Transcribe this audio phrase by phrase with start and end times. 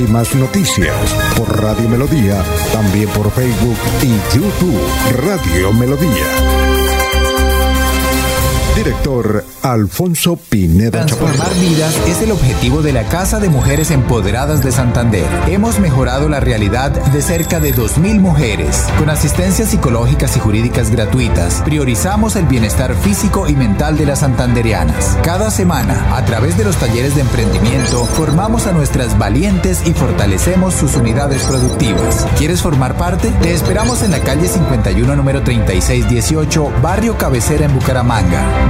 [0.00, 0.96] Últimas noticias
[1.36, 4.80] por Radio Melodía, también por Facebook y YouTube
[5.26, 6.59] Radio Melodía.
[8.82, 14.72] Director Alfonso Pineda Transformar vidas es el objetivo de la Casa de Mujeres Empoderadas de
[14.72, 15.26] Santander.
[15.48, 18.86] Hemos mejorado la realidad de cerca de 2.000 mujeres.
[18.98, 25.18] Con asistencias psicológicas y jurídicas gratuitas, priorizamos el bienestar físico y mental de las santanderianas.
[25.22, 30.72] Cada semana, a través de los talleres de emprendimiento, formamos a nuestras valientes y fortalecemos
[30.72, 32.26] sus unidades productivas.
[32.38, 33.30] ¿Quieres formar parte?
[33.42, 38.69] Te esperamos en la calle 51, número 3618, Barrio Cabecera en Bucaramanga.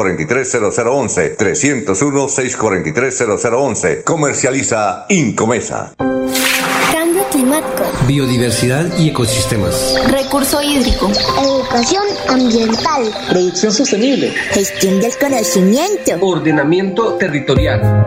[0.00, 4.04] 643-0011, 301-643-0011.
[4.04, 5.92] Comercializa Incomesa.
[6.92, 7.84] Cambio climático.
[8.06, 9.94] Biodiversidad y ecosistemas.
[10.10, 11.10] Recurso hídrico.
[11.42, 13.10] Educación ambiental.
[13.28, 14.32] Producción sostenible.
[14.52, 16.12] Gestión del conocimiento.
[16.20, 18.06] Ordenamiento territorial.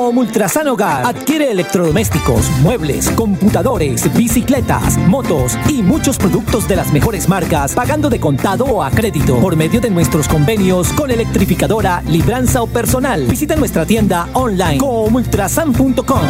[0.17, 7.73] Ultrasan Hogar, adquiere electrodomésticos, muebles, computadores, bicicletas, motos y muchos productos de las mejores marcas,
[7.73, 12.67] pagando de contado o a crédito por medio de nuestros convenios con electrificadora, libranza o
[12.67, 13.25] personal.
[13.25, 16.21] Visita nuestra tienda online como ultrasan.com.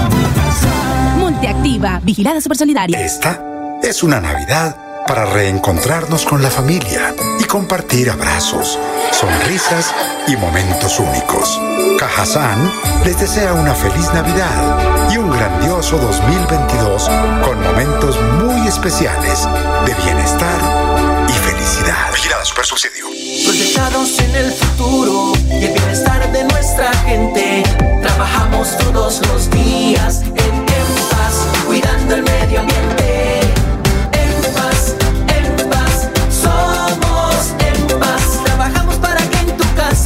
[1.18, 3.04] Multiactiva, vigilada supersolidaria.
[3.04, 7.14] Esta es una Navidad para reencontrarnos con la familia
[7.52, 8.80] compartir abrazos,
[9.12, 9.94] sonrisas
[10.26, 11.60] y momentos únicos.
[12.00, 12.72] Cajazán
[13.04, 17.12] les desea una feliz Navidad y un grandioso 2022
[17.44, 19.50] con momentos muy especiales
[19.86, 22.14] de bienestar y felicidad.
[22.14, 23.08] Vigilada Super Subsidio.
[23.44, 27.64] Proyectados en el futuro y el bienestar de nuestra gente.
[28.02, 30.66] Trabajamos todos los días en,
[31.10, 33.21] paz, cuidando el medio ambiente.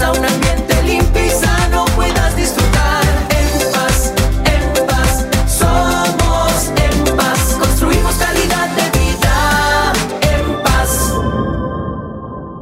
[0.01, 0.44] En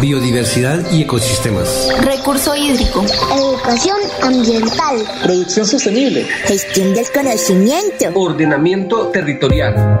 [0.00, 1.88] Biodiversidad y ecosistemas.
[2.00, 3.04] Recurso hídrico.
[3.36, 5.04] Educación ambiental.
[5.22, 6.24] Producción sostenible.
[6.44, 8.06] Gestión del conocimiento.
[8.14, 10.00] Ordenamiento territorial.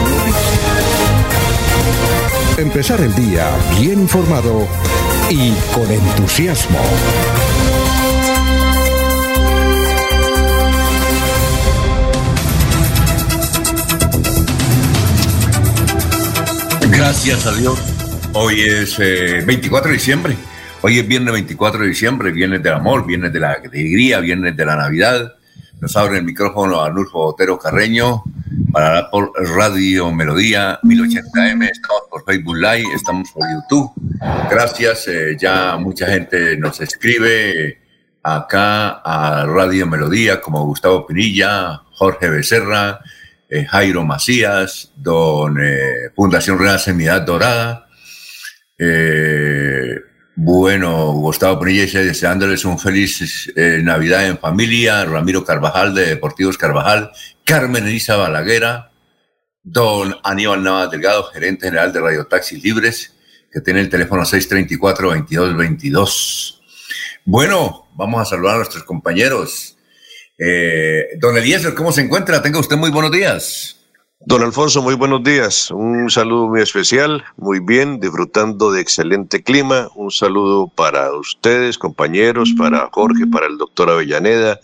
[2.61, 3.49] Empezar el día
[3.79, 4.67] bien informado
[5.31, 6.77] y con entusiasmo.
[16.91, 17.79] Gracias a Dios.
[18.33, 20.37] Hoy es 24 de diciembre.
[20.83, 24.65] Hoy es viernes 24 de diciembre, viernes del amor, viernes de la alegría, viernes de
[24.67, 25.33] la Navidad.
[25.79, 28.23] Nos abre el micrófono a Nulfo Otero Carreño
[28.71, 31.69] para por Radio Melodía 1080M.
[31.69, 33.91] Estamos por Facebook Live, estamos por YouTube.
[34.49, 37.79] Gracias, eh, ya mucha gente nos escribe
[38.23, 42.99] acá a Radio Melodía, como Gustavo Pinilla, Jorge Becerra,
[43.49, 47.87] eh, Jairo Macías, don eh, Fundación Real Semidad Dorada.
[50.35, 55.05] Bueno, Gustavo Pinilla deseándoles un feliz Navidad en familia.
[55.05, 57.11] Ramiro Carvajal de Deportivos Carvajal,
[57.43, 58.91] Carmen Elisa Balaguera,
[59.63, 63.13] don Aníbal Navas Delgado, gerente general de Radio Taxis Libres,
[63.51, 66.59] que tiene el teléfono 634-2222.
[67.25, 69.77] Bueno, vamos a saludar a nuestros compañeros.
[70.37, 72.41] Eh, don Eliezer, ¿cómo se encuentra?
[72.41, 73.80] Tenga usted muy buenos días.
[74.23, 75.71] Don Alfonso, muy buenos días.
[75.71, 79.89] Un saludo muy especial, muy bien, disfrutando de excelente clima.
[79.95, 84.59] Un saludo para ustedes, compañeros, para Jorge, para el doctor Avellaneda,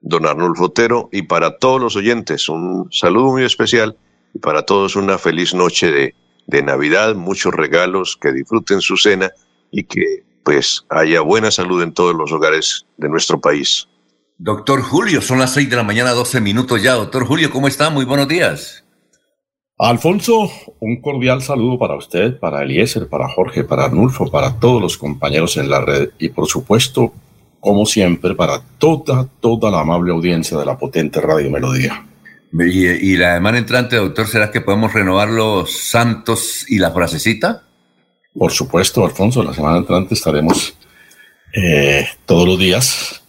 [0.00, 2.48] don Arnulfo Otero, y para todos los oyentes.
[2.48, 3.96] Un saludo muy especial
[4.34, 6.14] y para todos una feliz noche de,
[6.48, 9.30] de Navidad, muchos regalos, que disfruten su cena
[9.70, 13.86] y que pues haya buena salud en todos los hogares de nuestro país.
[14.36, 16.94] Doctor Julio, son las seis de la mañana, 12 minutos ya.
[16.94, 17.88] Doctor Julio, ¿cómo está?
[17.88, 18.82] Muy buenos días.
[19.78, 20.50] Alfonso,
[20.80, 25.58] un cordial saludo para usted, para Eliezer, para Jorge, para Arnulfo, para todos los compañeros
[25.58, 27.12] en la red y por supuesto,
[27.60, 32.06] como siempre, para toda, toda la amable audiencia de la potente Radio Melodía.
[32.52, 37.64] Y, y la semana entrante, doctor, ¿será que podemos renovar los santos y la frasecita?
[38.32, 40.74] Por supuesto, Alfonso, la semana entrante estaremos
[41.52, 43.22] eh, todos los días.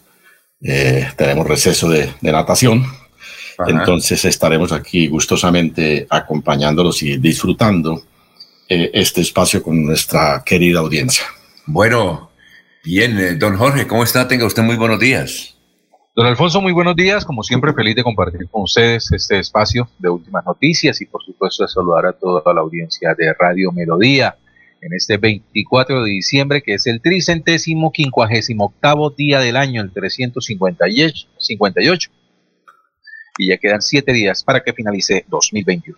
[0.62, 2.86] Eh, tenemos receso de, de natación.
[3.58, 3.72] Ajá.
[3.72, 8.04] Entonces estaremos aquí gustosamente acompañándolos y disfrutando
[8.70, 11.26] eh, este espacio con nuestra querida audiencia.
[11.66, 12.30] Bueno,
[12.84, 14.28] bien, eh, don Jorge, ¿cómo está?
[14.28, 15.56] Tenga usted muy buenos días.
[16.18, 17.24] Don Alfonso, muy buenos días.
[17.24, 21.64] Como siempre, feliz de compartir con ustedes este espacio de últimas noticias y, por supuesto,
[21.64, 24.36] de saludar a toda la audiencia de Radio Melodía
[24.82, 29.92] en este 24 de diciembre, que es el tricentésimo quincuagésimo octavo día del año, el
[29.92, 32.10] 358.
[33.38, 35.98] Y ya quedan siete días para que finalice 2021.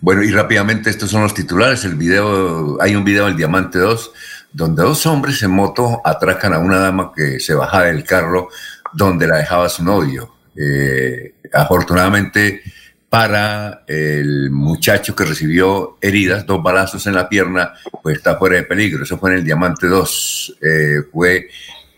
[0.00, 1.84] Bueno, y rápidamente estos son los titulares.
[1.84, 4.12] El video, hay un video del Diamante 2,
[4.52, 8.48] donde dos hombres en moto atracan a una dama que se baja del carro
[8.92, 10.34] donde la dejaba su novio.
[10.56, 12.62] Eh, afortunadamente
[13.08, 18.62] para el muchacho que recibió heridas, dos balazos en la pierna, pues está fuera de
[18.62, 19.02] peligro.
[19.02, 20.58] Eso fue en el Diamante 2.
[20.62, 21.48] Eh, fue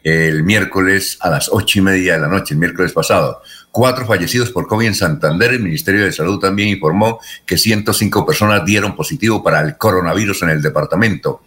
[0.03, 3.43] el miércoles a las ocho y media de la noche, el miércoles pasado.
[3.75, 5.51] Cuatro fallecidos por COVID en Santander.
[5.51, 10.51] El Ministerio de Salud también informó que 105 personas dieron positivo para el coronavirus en
[10.51, 11.43] el departamento.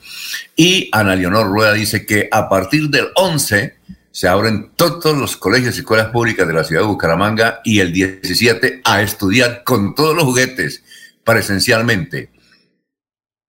[0.54, 3.76] Y Ana Leonor Rueda dice que a partir del 11
[4.12, 7.94] se abren todos los colegios y escuelas públicas de la ciudad de Bucaramanga y el
[7.94, 10.84] 17 a estudiar con todos los juguetes
[11.24, 12.30] presencialmente.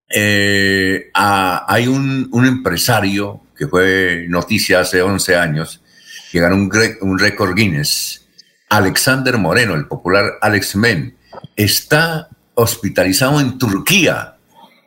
[0.08, 5.82] Eh, hay un, empresario que fue noticia hace 11 años
[6.30, 8.27] que ganó un récord Guinness.
[8.70, 11.16] Alexander Moreno, el popular Alex Men,
[11.56, 14.36] está hospitalizado en Turquía,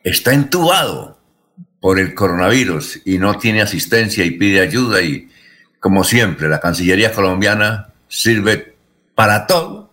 [0.04, 1.20] está entubado
[1.80, 5.30] por el coronavirus y no tiene asistencia y pide ayuda y
[5.82, 8.76] como siempre, la Cancillería colombiana sirve
[9.16, 9.92] para todo,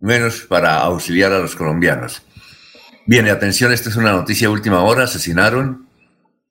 [0.00, 2.22] menos para auxiliar a los colombianos.
[3.06, 5.04] Bien, atención, esta es una noticia de última hora.
[5.04, 5.86] Asesinaron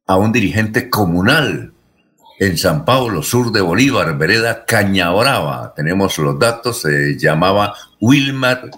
[0.08, 1.73] a un dirigente comunal
[2.40, 5.74] en San Paulo, sur de Bolívar, vereda Cañabrava.
[5.76, 8.70] Tenemos los datos, se llamaba Wilmar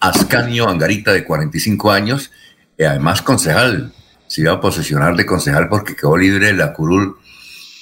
[0.00, 2.30] Ascanio Angarita, de 45 años,
[2.76, 3.92] y además concejal.
[4.26, 7.16] Se iba a posesionar de concejal porque quedó libre la curul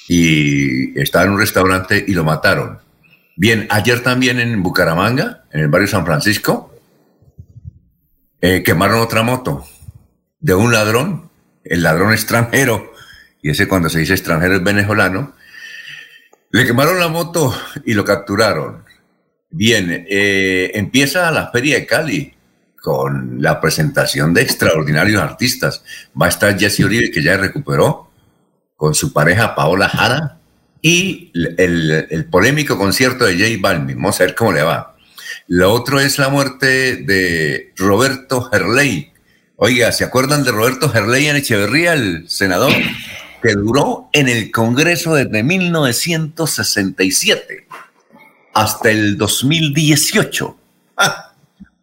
[0.07, 2.79] y estaba en un restaurante y lo mataron.
[3.35, 6.75] Bien, ayer también en Bucaramanga, en el barrio San Francisco,
[8.41, 9.65] eh, quemaron otra moto
[10.39, 11.31] de un ladrón,
[11.63, 12.92] el ladrón extranjero,
[13.43, 15.33] y ese cuando se dice extranjero es venezolano,
[16.49, 17.53] le quemaron la moto
[17.85, 18.85] y lo capturaron.
[19.49, 22.33] Bien, eh, empieza la Feria de Cali
[22.81, 25.83] con la presentación de extraordinarios artistas.
[26.19, 28.09] Va a estar Jesse Uribe, que ya recuperó,
[28.75, 30.39] con su pareja Paola Jara
[30.81, 33.97] y el, polémico concierto de J Balvin.
[33.97, 34.95] Vamos a ver cómo le va.
[35.47, 39.13] Lo otro es la muerte de Roberto Herley,
[39.55, 42.73] Oiga, ¿se acuerdan de Roberto Gerley en Echeverría, el senador?
[43.43, 47.67] Que duró en el Congreso desde 1967
[48.53, 50.57] hasta el 2018.
[50.97, 51.33] Ah,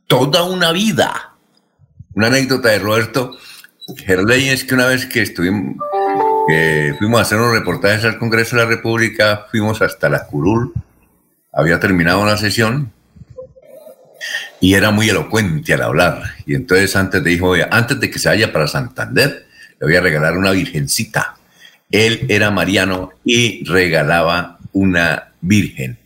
[0.07, 1.35] toda una vida.
[2.15, 3.37] Una anécdota de Roberto
[3.97, 5.77] Gerley es que una vez que estuvimos,
[6.99, 10.73] fuimos a hacer unos reportajes al Congreso de la República, fuimos hasta la curul,
[11.53, 12.93] había terminado una sesión
[14.61, 16.23] y era muy elocuente al hablar.
[16.47, 17.23] Y entonces antes
[17.71, 19.47] antes de que se vaya para Santander,
[19.81, 21.37] le voy a regalar una virgencita.
[21.91, 25.99] Él era mariano y regalaba una virgen.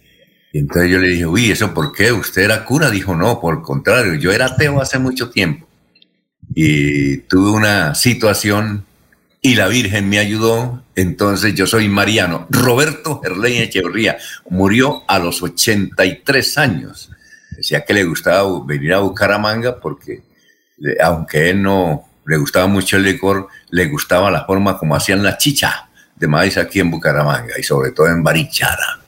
[0.53, 2.13] Y entonces yo le dije, uy, ¿eso por qué?
[2.13, 2.91] ¿Usted era cura?
[2.91, 5.67] Dijo, no, por el contrario, yo era ateo hace mucho tiempo.
[6.55, 8.85] Y tuve una situación
[9.47, 12.47] y la Virgen me ayudó, entonces yo soy mariano.
[12.49, 14.17] Roberto Gerley Echeverría
[14.49, 17.11] murió a los 83 años.
[17.51, 20.23] Decía que le gustaba venir a Bucaramanga porque,
[21.03, 25.37] aunque él no le gustaba mucho el licor, le gustaba la forma como hacían la
[25.37, 29.01] chicha de maíz aquí en Bucaramanga y sobre todo en Barichara.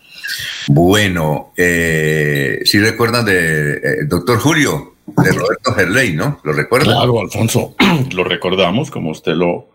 [0.68, 6.40] Bueno, eh, si recuerdan de eh, doctor Julio, de Roberto Gerley, ¿no?
[6.42, 6.96] ¿Lo recuerdan?
[6.96, 7.74] Claro, Alfonso,
[8.12, 9.70] lo recordamos, como usted lo,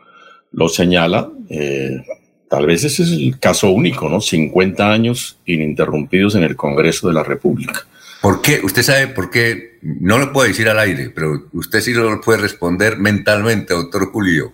[0.51, 1.29] lo señala.
[1.49, 2.03] Eh,
[2.49, 4.19] tal vez ese es el caso único, ¿no?
[4.19, 7.85] 50 años ininterrumpidos en el Congreso de la República.
[8.21, 8.61] ¿Por qué?
[8.63, 12.39] Usted sabe por qué, no lo puedo decir al aire, pero usted sí lo puede
[12.39, 14.53] responder mentalmente, doctor Julio.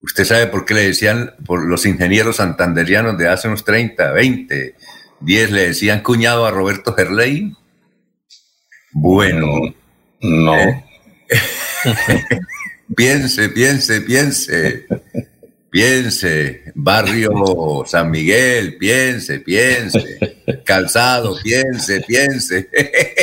[0.00, 4.74] ¿Usted sabe por qué le decían, por los ingenieros santanderianos de hace unos 30, 20,
[5.20, 7.56] 10, le decían cuñado a Roberto Gerley?
[8.92, 9.46] Bueno.
[10.20, 10.56] No.
[10.56, 10.84] Eh,
[12.96, 14.86] piense, piense, piense.
[15.72, 20.18] Piense, barrio San Miguel, piense, piense,
[20.66, 22.68] calzado, piense, piense.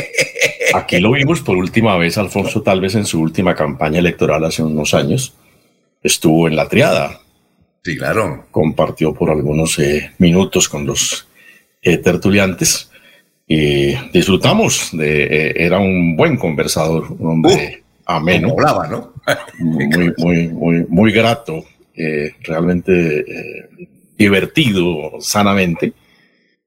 [0.73, 4.63] Aquí lo vimos por última vez, Alfonso, tal vez en su última campaña electoral hace
[4.63, 5.35] unos años.
[6.01, 7.21] Estuvo en la triada.
[7.83, 8.47] Sí, claro.
[8.49, 11.27] Compartió por algunos eh, minutos con los
[11.83, 12.89] eh, tertuliantes
[13.45, 18.53] y disfrutamos de, eh, era un buen conversador, un hombre ameno.
[18.53, 19.13] Hablaba, ¿no?
[19.59, 21.63] muy, muy, muy, muy grato
[22.01, 23.69] eh, realmente eh,
[24.17, 25.93] divertido sanamente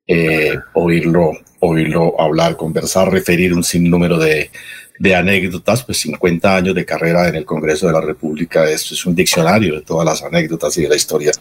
[0.07, 4.51] eh, oírlo, oírlo hablar, conversar, referir un sinnúmero de,
[4.99, 9.07] de anécdotas, pues 50 años de carrera en el Congreso de la República, esto es
[9.07, 11.33] un diccionario de todas las anécdotas y de la historia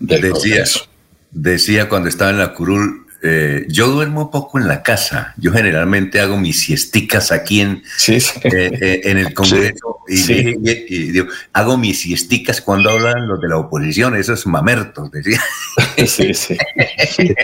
[0.00, 0.86] del decía, Congreso.
[1.30, 5.34] Decía cuando estaba en la curul, eh, yo duermo poco en la casa.
[5.36, 8.38] Yo generalmente hago mis siesticas aquí en, sí, sí.
[8.44, 10.54] Eh, eh, en el Congreso y, Sí.
[10.62, 15.10] y- y- y digo, hago mis siesticas cuando hablan los de la oposición, esos mamertos,
[15.10, 15.40] decía.
[16.06, 16.56] Sí, sí.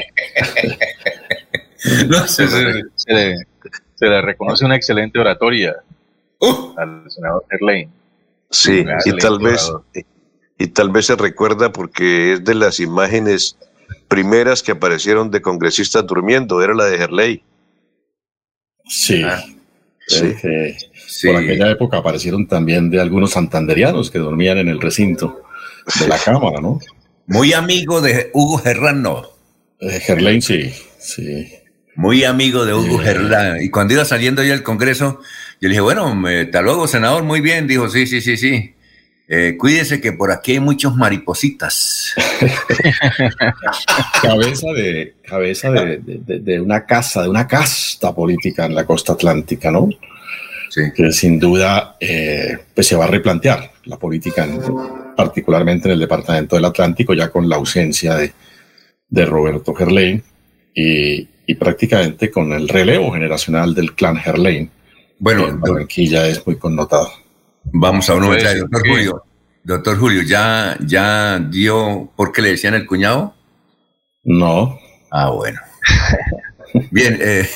[2.09, 3.37] No se, le, se le-
[3.97, 5.75] se le reconoce una excelente oratoria
[6.77, 7.91] al senador Gerlain.
[8.51, 9.71] Sí, y tal vez
[10.59, 13.57] y tal vez se recuerda porque es de las imágenes
[14.09, 17.43] primeras que aparecieron de congresistas durmiendo, era la de Gerley.
[18.89, 19.23] Sí.
[20.09, 20.35] Sí.
[20.43, 20.77] Eh,
[21.25, 25.43] Por aquella época aparecieron también de algunos santanderianos que dormían en el recinto
[26.01, 26.81] de la Cámara, ¿no?
[27.27, 29.23] Muy amigo de Hugo Gerrano.
[29.81, 31.49] Eh, Gerlain, sí, sí.
[31.95, 33.05] Muy amigo de Hugo Eh.
[33.05, 33.63] Gerlán.
[33.63, 35.21] Y cuando iba saliendo ya del Congreso,
[35.61, 37.67] yo le dije, bueno, me- hasta luego, senador, muy bien.
[37.69, 38.75] Dijo, sí, sí, sí, sí.
[39.35, 42.12] Eh, cuídese que por aquí hay muchos maripositas.
[44.23, 48.85] cabeza de cabeza de, de- de- de una casa, de una casta política en la
[48.85, 49.89] costa atlántica, ¿no?
[50.95, 54.61] Que sin duda eh, pues se va a replantear la política, en-
[55.17, 58.33] particularmente en el departamento del Atlántico, ya con la ausencia de,
[59.09, 60.23] de Roberto Gerlain
[60.75, 64.71] y, y prácticamente con el relevo generacional del clan Gerlain.
[65.19, 67.11] Bueno, que en Barranquilla es muy connotado.
[67.64, 69.25] Vamos a un Puede momento, ser doctor Julio.
[69.64, 73.35] Doctor Julio, ¿ya, ¿ya dio por qué le decían el cuñado?
[74.25, 74.78] No.
[75.11, 75.61] Ah, bueno.
[76.90, 77.49] Bien, eh,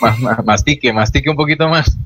[0.00, 1.96] Ma- ma- Mastique, mastique un poquito más.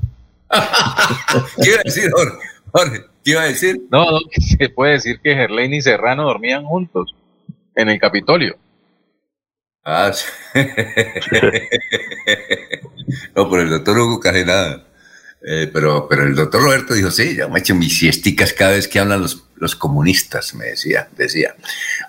[1.61, 2.37] ¿qué iba a decir, Jorge?
[2.71, 3.81] Jorge, ¿qué iba a decir?
[3.91, 7.15] No, no, se puede decir que Gerlain y Serrano dormían juntos
[7.75, 8.55] en el Capitolio.
[9.83, 10.25] Ah, sí.
[13.35, 14.83] no, por el doctor Hugo casi nada.
[15.41, 18.87] Eh, pero, pero el doctor Roberto dijo, sí, yo me echo mis siesticas cada vez
[18.87, 21.55] que hablan los, los comunistas, me decía, decía.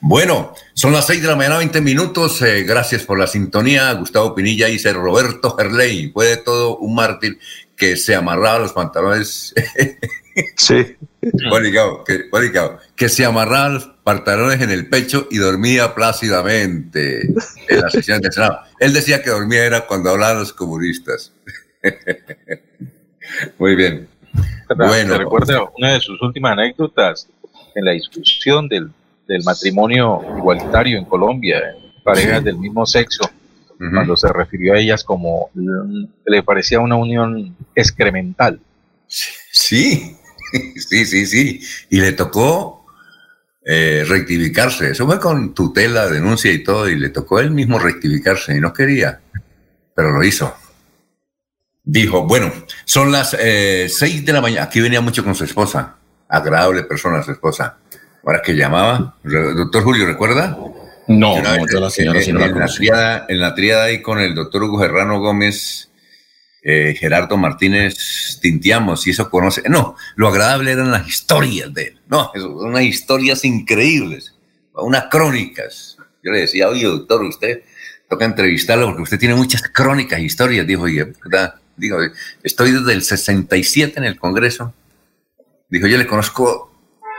[0.01, 2.41] Bueno, son las seis de la mañana, 20 minutos.
[2.43, 3.93] eh, gracias por la sintonía.
[3.93, 7.39] Gustavo Pinilla dice, Roberto Gerley, fue de todo un mártir
[7.77, 9.55] que se amarraba los pantalones.
[10.57, 10.97] sí.
[11.51, 17.23] Bolicao, que, Bolicao, que se amarraba los pantalones en el pecho y dormía plácidamente
[17.69, 18.61] en la sesión del Senado.
[18.81, 21.33] Él decía que dormía era cuando hablaban los comunistas.
[23.59, 24.09] Muy bien.
[24.77, 25.13] Bueno.
[25.15, 27.29] ¿Te recuerda una de sus últimas anécdotas
[27.75, 28.91] en la discusión del,
[29.27, 31.63] del matrimonio igualitario en Colombia,
[32.03, 33.31] parejas del mismo sexo,
[33.79, 35.51] cuando se refirió a ellas como
[36.27, 38.61] le parecía una unión excremental.
[39.07, 40.17] Sí,
[40.77, 41.61] sí, sí, sí.
[41.91, 42.87] Y le tocó
[43.65, 44.91] eh, rectificarse.
[44.91, 48.73] Eso fue con tutela, denuncia y todo, y le tocó él mismo rectificarse y no
[48.73, 49.21] quería,
[49.95, 50.55] pero lo hizo.
[51.91, 52.53] Dijo, bueno,
[52.85, 54.65] son las eh, seis de la mañana.
[54.65, 55.97] Aquí venía mucho con su esposa.
[56.29, 57.79] Agradable persona su esposa.
[58.23, 60.51] Ahora que llamaba, doctor Julio, ¿recuerda?
[61.07, 64.81] No, no, la señora en, la, triada, en la triada ahí con el doctor Hugo
[64.81, 65.89] Gerrano Gómez,
[66.63, 69.63] eh, Gerardo Martínez Tintiamos, y eso conoce.
[69.71, 72.01] No, lo agradable eran las historias de él.
[72.07, 74.35] No, unas historias increíbles,
[74.75, 75.97] unas crónicas.
[76.23, 77.63] Yo le decía, oye, doctor, usted
[78.11, 80.67] toca entrevistarlo porque usted tiene muchas crónicas, historias.
[80.67, 81.55] Dijo, oye, ¿verdad?
[81.79, 81.99] Digo,
[82.43, 84.75] estoy desde el 67 en el Congreso.
[85.71, 86.71] Dijo, yo le conozco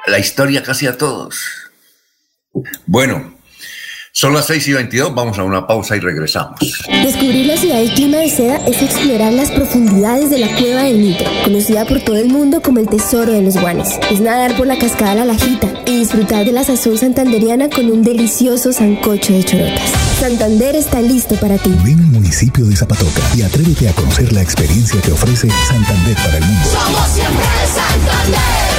[0.08, 1.40] la historia casi a todos.
[2.86, 3.39] Bueno,
[4.20, 6.60] son las 6 y 22, vamos a una pausa y regresamos.
[6.90, 11.02] Descubrir la ciudad del clima de seda es explorar las profundidades de la cueva del
[11.02, 13.98] Nitro, conocida por todo el mundo como el tesoro de los guanes.
[14.12, 18.04] Es nadar por la cascada La Lajita y disfrutar de la sazón santanderiana con un
[18.04, 19.90] delicioso sancocho de chorotas.
[20.20, 21.74] Santander está listo para ti.
[21.86, 26.38] Ven al municipio de Zapatoca y atrévete a conocer la experiencia que ofrece Santander para
[26.40, 26.70] el mundo.
[26.70, 28.79] Somos siempre Santander.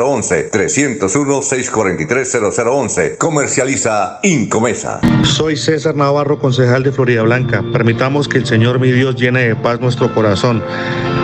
[0.01, 0.51] 301-643-0011.
[0.51, 3.17] 301-643-0011.
[3.17, 4.99] Comercializa Incomesa.
[5.23, 7.63] Soy César Navarro, concejal de Florida Blanca.
[7.71, 10.63] Permitamos que el Señor mi Dios llene de paz nuestro corazón.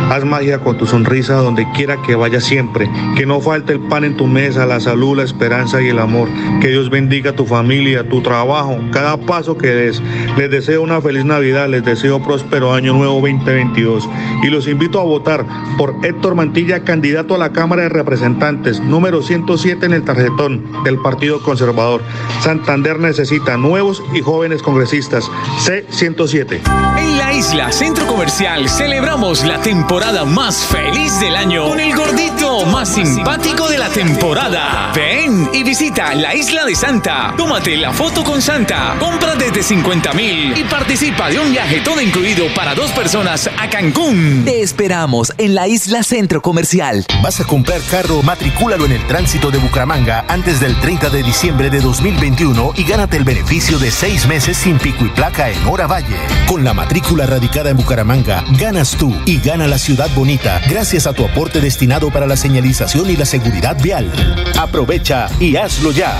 [0.09, 2.89] Haz magia con tu sonrisa donde quiera que vaya siempre.
[3.15, 6.29] Que no falte el pan en tu mesa, la salud, la esperanza y el amor.
[6.61, 10.01] Que Dios bendiga tu familia, tu trabajo, cada paso que des.
[10.37, 14.09] Les deseo una feliz Navidad, les deseo próspero año nuevo 2022.
[14.43, 15.45] Y los invito a votar
[15.77, 20.99] por Héctor Mantilla, candidato a la Cámara de Representantes, número 107 en el tarjetón del
[20.99, 22.01] Partido Conservador.
[22.41, 25.29] Santander necesita nuevos y jóvenes congresistas.
[25.65, 26.61] C107.
[26.99, 32.65] En la isla Centro Comercial celebramos la temporada más feliz del año con el gordito
[32.65, 34.91] más simpático de la temporada.
[34.93, 37.33] Ven y visita la isla de Santa.
[37.37, 38.97] Tómate la foto con Santa.
[38.99, 43.69] Compra desde 50 mil y participa de un viaje todo incluido para dos personas a
[43.69, 44.43] Cancún.
[44.43, 47.05] Te esperamos en la isla Centro Comercial.
[47.23, 48.21] ¿Vas a comprar carro?
[48.57, 53.17] Matricúlalo en el tránsito de Bucaramanga antes del 30 de diciembre de 2021 y gánate
[53.17, 56.17] el beneficio de seis meses sin pico y placa en Hora Valle.
[56.47, 61.13] Con la matrícula radicada en Bucaramanga, ganas tú y gana la ciudad bonita gracias a
[61.13, 64.11] tu aporte destinado para la señalización y la seguridad vial.
[64.59, 66.19] Aprovecha y hazlo ya.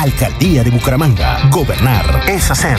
[0.00, 1.50] Alcaldía de Bucaramanga.
[1.50, 2.78] Gobernar es hacer.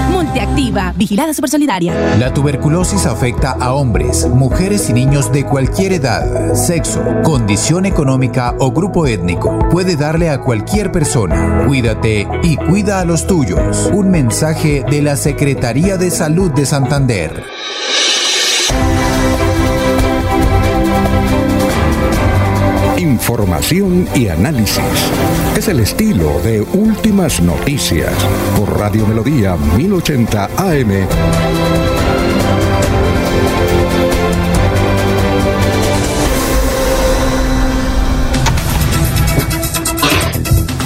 [0.21, 0.31] ultrasan.com.
[0.31, 2.17] Multiactiva, vigilada supersolidaria.
[2.17, 8.71] La tuberculosis afecta a hombres, mujeres y niños de cualquier edad, sexo, condición económica o
[8.71, 9.59] grupo étnico.
[9.69, 11.65] Puede darle a cualquier persona.
[11.67, 13.89] Cuídate y cuida a los tuyos.
[13.93, 17.43] Un mensaje de la Secretaría de Salud de Santander.
[23.11, 25.11] Información y análisis.
[25.57, 28.13] Es el estilo de Últimas Noticias
[28.55, 31.07] por Radio Melodía 1080 AM.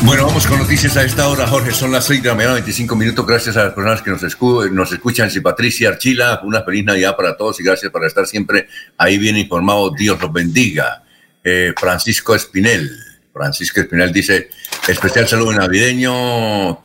[0.03, 1.71] Bueno, vamos con noticias a esta hora, Jorge.
[1.73, 3.27] Son las 6 de la mañana, 25 minutos.
[3.27, 5.29] Gracias a las personas que nos, escu nos escuchan.
[5.29, 9.37] Si Patricia Archila, una feliz Navidad para todos y gracias por estar siempre ahí bien
[9.37, 9.93] informados.
[9.95, 11.04] Dios los bendiga.
[11.47, 12.89] Eh, Francisco Espinel,
[13.31, 14.49] Francisco Espinal dice,
[14.87, 16.81] especial saludo navideño,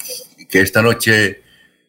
[0.51, 1.40] que esta noche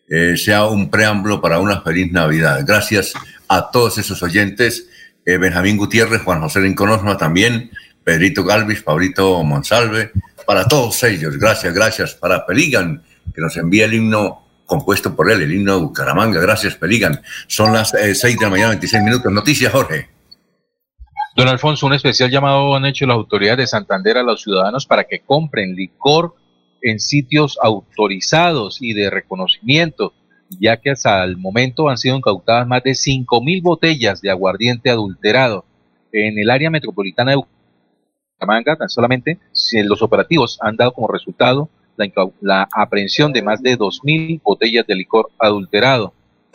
[0.08, 2.64] eh, sea un preámbulo para una feliz Navidad.
[2.66, 3.12] Gracias
[3.50, 4.88] a todos esos oyentes,
[5.26, 7.72] eh, Benjamín Gutiérrez, Juan José Lincoln también,
[8.06, 10.14] Pedrito Galvis, Pablito Monsalve,
[10.48, 13.04] para todos ellos, gracias, gracias, para Peligan,
[13.36, 16.40] que nos envía el himno compuesto por él, el himno de Bucaramanga.
[16.40, 17.22] Gracias, Peligan.
[17.48, 19.30] Son las eh, seis de la mañana, 26 minutos.
[19.30, 20.21] Noticias, Jorge.
[21.36, 25.06] Don Alfonso, un especial llamado han hecho las autoridades de Santander a los ciudadanos para
[25.06, 26.36] que compren licor
[26.82, 30.14] en sitios autorizados y de reconocimiento,
[30.50, 34.90] ya que hasta el momento han sido incautadas más de cinco mil botellas de aguardiente
[34.90, 35.64] adulterado
[36.12, 37.44] en el área metropolitana de
[38.38, 38.76] Bucaramanga.
[38.76, 39.40] Tan solamente
[39.86, 41.70] los operativos han dado como resultado
[42.42, 46.14] la, aprehensión de más de 2.000 botellas de licor adulterado.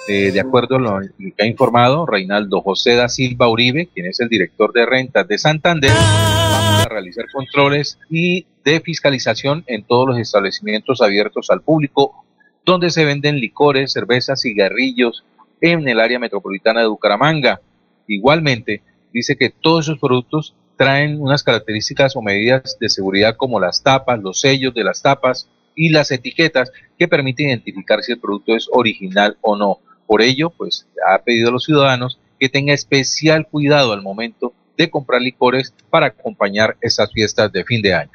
[0.09, 4.21] Eh, de acuerdo a lo que ha informado Reinaldo José da Silva Uribe, quien es
[4.21, 10.09] el director de rentas de Santander, vamos a realizar controles y de fiscalización en todos
[10.09, 12.25] los establecimientos abiertos al público
[12.65, 15.25] donde se venden licores, cervezas, cigarrillos
[15.61, 17.61] en el área metropolitana de Bucaramanga.
[18.09, 18.83] Igualmente,
[19.13, 24.21] dice que todos esos productos traen unas características o medidas de seguridad como las tapas,
[24.21, 28.69] los sellos de las tapas y las etiquetas que permiten identificar si el producto es
[28.71, 29.79] original o no.
[30.07, 34.91] Por ello, pues ha pedido a los ciudadanos que tengan especial cuidado al momento de
[34.91, 38.11] comprar licores para acompañar esas fiestas de fin de año.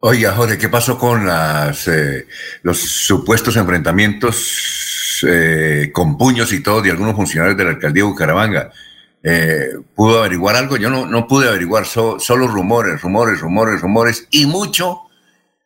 [0.00, 2.26] Oiga, Jorge, ¿qué pasó con las, eh,
[2.62, 8.08] los supuestos enfrentamientos eh, con puños y todo de algunos funcionarios de la alcaldía de
[8.08, 8.72] Bucaramanga?
[9.22, 10.76] Eh, ¿Pudo averiguar algo?
[10.76, 15.02] Yo no, pude averiguar, solo rumores, rumores, rumores, rumores y mucho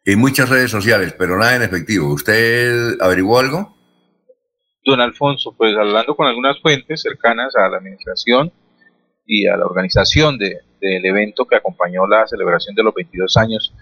[0.04, 2.12] en muchas redes sociales, pero nada en efectivo.
[2.12, 3.75] ¿Usted averiguó algo?
[4.86, 8.52] Don Alfonso, pues hablando con algunas fuentes cercanas a la administración
[9.26, 13.74] y a la organización de, del evento que acompañó la celebración de los 22 años,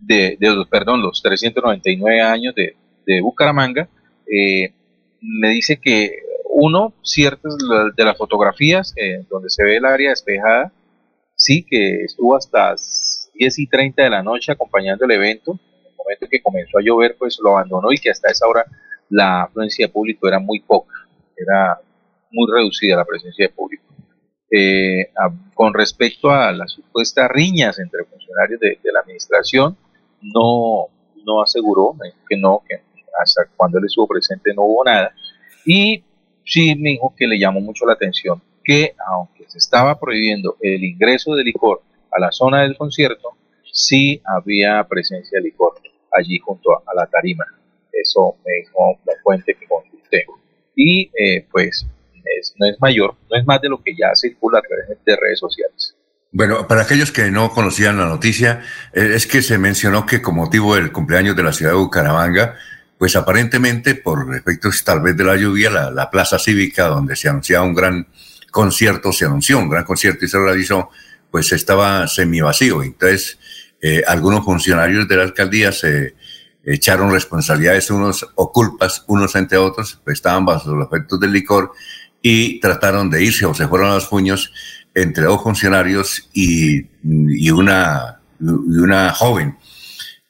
[0.00, 3.88] de, de perdón, los 399 años de, de Bucaramanga,
[4.26, 4.74] eh,
[5.20, 7.56] me dice que uno, ciertas
[7.96, 10.72] de las fotografías eh, donde se ve el área despejada,
[11.36, 12.74] sí, que estuvo hasta
[13.34, 15.52] 10 y 30 de la noche acompañando el evento.
[15.52, 18.48] En el momento en que comenzó a llover, pues lo abandonó y que hasta esa
[18.48, 18.64] hora
[19.10, 20.94] la afluencia de público era muy poca,
[21.36, 21.80] era
[22.30, 23.84] muy reducida la presencia de público.
[24.50, 25.10] Eh,
[25.54, 29.76] con respecto a las supuestas riñas entre funcionarios de, la administración,
[30.22, 30.86] no,
[31.24, 31.94] no aseguró
[32.28, 32.80] que no, que
[33.20, 35.12] hasta cuando él estuvo presente no hubo nada.
[35.66, 36.02] Y
[36.44, 40.84] sí me dijo que le llamó mucho la atención que aunque se estaba prohibiendo el
[40.84, 41.80] ingreso de licor
[42.12, 43.30] a la zona del concierto,
[43.72, 45.80] sí había presencia de licor
[46.12, 47.46] allí junto a, la tarima.
[48.02, 50.26] Eso me dijo la fuente que consulté.
[50.74, 51.86] Y eh, pues
[52.56, 55.38] no es mayor, no es más de lo que ya circula a través de redes
[55.38, 55.94] sociales.
[56.30, 60.36] Bueno, para aquellos que no conocían la noticia, eh, es que se mencionó que con
[60.36, 62.56] motivo del cumpleaños de la ciudad de Bucaramanga,
[62.98, 67.64] pues aparentemente por efectos tal vez de la lluvia, la, plaza cívica donde se anunciaba
[67.64, 68.08] un gran
[68.50, 70.90] concierto, se anunció un gran concierto y se realizó,
[71.30, 72.82] pues estaba semi vacío.
[72.82, 73.38] Entonces,
[73.80, 76.14] eh, algunos funcionarios de la alcaldía se
[76.74, 81.72] echaron responsabilidades unos o culpas unos entre otros, pues estaban bajo los efectos del licor
[82.22, 84.52] y trataron de irse o se fueron a los puños
[84.94, 89.56] entre dos funcionarios y, y, una, y una joven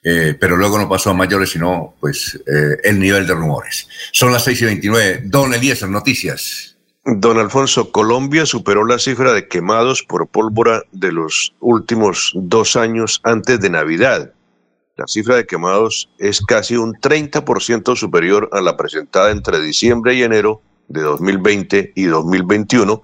[0.02, 3.88] eh, pero luego no pasó a mayores, sino pues eh, el nivel de rumores.
[4.12, 5.22] Son las 6 y 29.
[5.26, 6.76] Don Eliezer, noticias.
[7.04, 13.20] Don Alfonso, Colombia superó la cifra de quemados por pólvora de los últimos dos años
[13.24, 14.32] antes de Navidad.
[14.98, 20.24] La cifra de quemados es casi un 30% superior a la presentada entre diciembre y
[20.24, 23.00] enero de 2020 y 2021,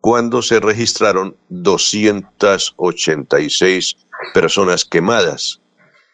[0.00, 3.96] cuando se registraron 286
[4.32, 5.60] personas quemadas.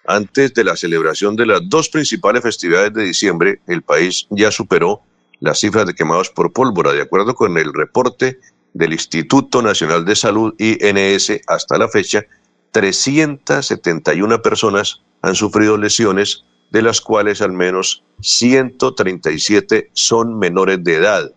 [0.05, 5.01] Antes de la celebración de las dos principales festividades de diciembre, el país ya superó
[5.39, 6.93] las cifras de quemados por pólvora.
[6.93, 8.41] De acuerdo con el reporte
[8.75, 12.27] del Instituto Nacional de Salud, INS, hasta la fecha,
[12.73, 21.33] 371 personas han sufrido lesiones, de las cuales al menos 137 son menores de edad.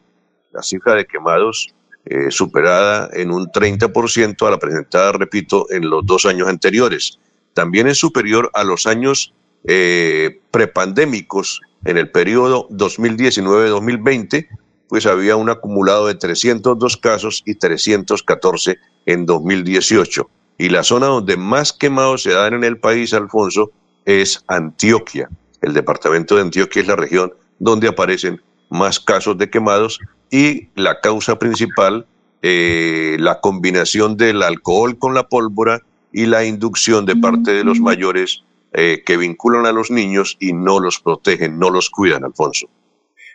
[0.51, 1.73] La cifra de quemados
[2.05, 7.19] eh, superada en un 30% a la presentada, repito, en los dos años anteriores
[7.53, 9.33] también es superior a los años
[9.65, 14.47] eh, prepandémicos en el periodo 2019-2020,
[14.89, 20.29] pues había un acumulado de 302 casos y 314 en 2018.
[20.63, 23.73] Y la zona donde más quemados se dan en el país, Alfonso,
[24.05, 25.27] es Antioquia.
[25.61, 29.99] El departamento de Antioquia es la región donde aparecen más casos de quemados
[30.31, 32.07] y la causa principal,
[32.41, 35.81] eh, la combinación del alcohol con la pólvora
[36.13, 40.53] y la inducción de parte de los mayores eh, que vinculan a los niños y
[40.53, 42.69] no los protegen, no los cuidan, Alfonso.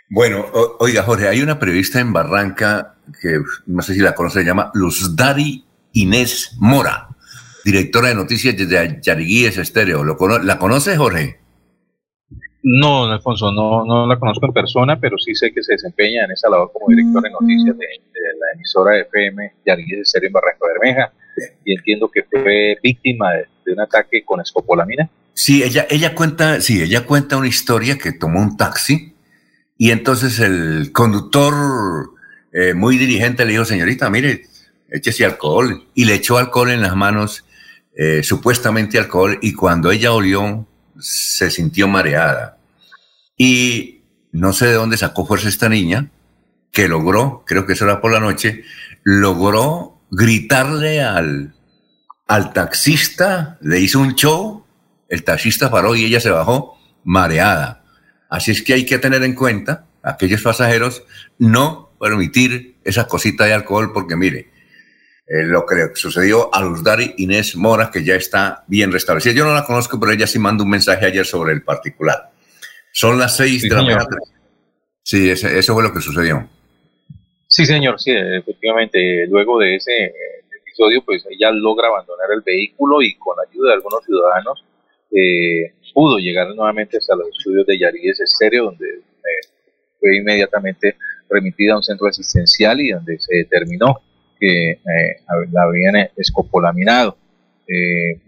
[0.09, 0.47] Bueno,
[0.79, 4.73] oiga, Jorge, hay una periodista en Barranca que no sé si la conoce, se llama
[5.15, 7.09] Dari Inés Mora,
[7.65, 10.05] directora de noticias desde Yariguíes Estéreo.
[10.05, 11.39] ¿La conoce, Jorge?
[12.63, 16.33] No, Alfonso, no, no la conozco en persona, pero sí sé que se desempeña en
[16.33, 20.67] esa labor como directora de noticias de, la emisora de FM Yariguíes Estéreo en Barranca
[20.67, 21.13] Bermeja
[21.65, 25.09] y entiendo que fue víctima de, de un ataque con escopolamina.
[25.33, 29.15] Sí, ella, ella cuenta, sí, ella cuenta una historia que tomó un taxi
[29.77, 31.55] y entonces el conductor
[32.53, 34.47] eh, muy dirigente le dijo, señorita, mire,
[34.91, 37.45] échese alcohol y le echó alcohol en las manos,
[37.99, 40.67] eh, supuestamente alcohol, y cuando ella olió,
[40.99, 42.57] se sintió mareada.
[43.37, 46.11] Y no sé de dónde sacó fuerza esta niña,
[46.73, 48.65] que logró, creo que eso era por la noche,
[49.05, 51.55] logró gritarle al,
[52.27, 54.65] al taxista, le hizo un show
[55.09, 57.83] el taxista paró y ella se bajó mareada.
[58.29, 61.03] Así es que hay que tener en cuenta, aquellos pasajeros,
[61.39, 64.51] no permitir esa cosita de alcohol, porque mire,
[65.29, 69.35] eh, lo que le sucedió a Luzdari Inés Mora, que ya está bien restablecida.
[69.35, 72.31] Yo no la conozco, pero ella sí mandó un mensaje ayer sobre el particular.
[72.93, 74.07] Son las seis de la mañana.
[75.03, 76.49] Sí, eso fue lo que sucedió.
[77.47, 79.27] Sí, señor, sí, efectivamente.
[79.27, 80.13] Luego de ese eh,
[80.61, 84.65] episodio, pues ella logra abandonar el vehículo y con la ayuda de algunos ciudadanos
[85.11, 89.49] eh, pudo llegar nuevamente hasta los estudios de Yaríes Estéreo, donde eh,
[89.99, 90.97] fue inmediatamente
[91.29, 94.01] remitida a un centro asistencial y donde se determinó
[94.39, 94.81] que eh,
[95.53, 97.17] la habían escopolaminado.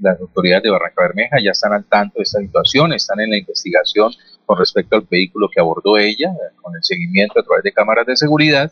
[0.00, 3.38] las autoridades de Barranca Bermeja ya están al tanto de esta situación, están en la
[3.38, 4.12] investigación
[4.44, 8.16] con respecto al vehículo que abordó ella, con el seguimiento a través de cámaras de
[8.16, 8.70] seguridad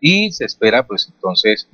[0.00, 1.68] y se espera pues entonces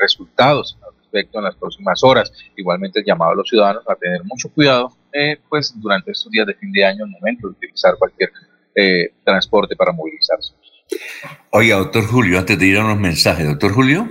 [0.00, 2.32] resultados al respecto en las próximas horas.
[2.56, 6.46] Igualmente el llamado a los ciudadanos a tener mucho cuidado eh, pues durante estos días
[6.46, 8.32] de fin de año, el momento de utilizar cualquier
[8.74, 10.54] eh, transporte para movilizarse.
[11.50, 14.08] Oiga, doctor Julio, antes de ir a unos mensajes, doctor Julio.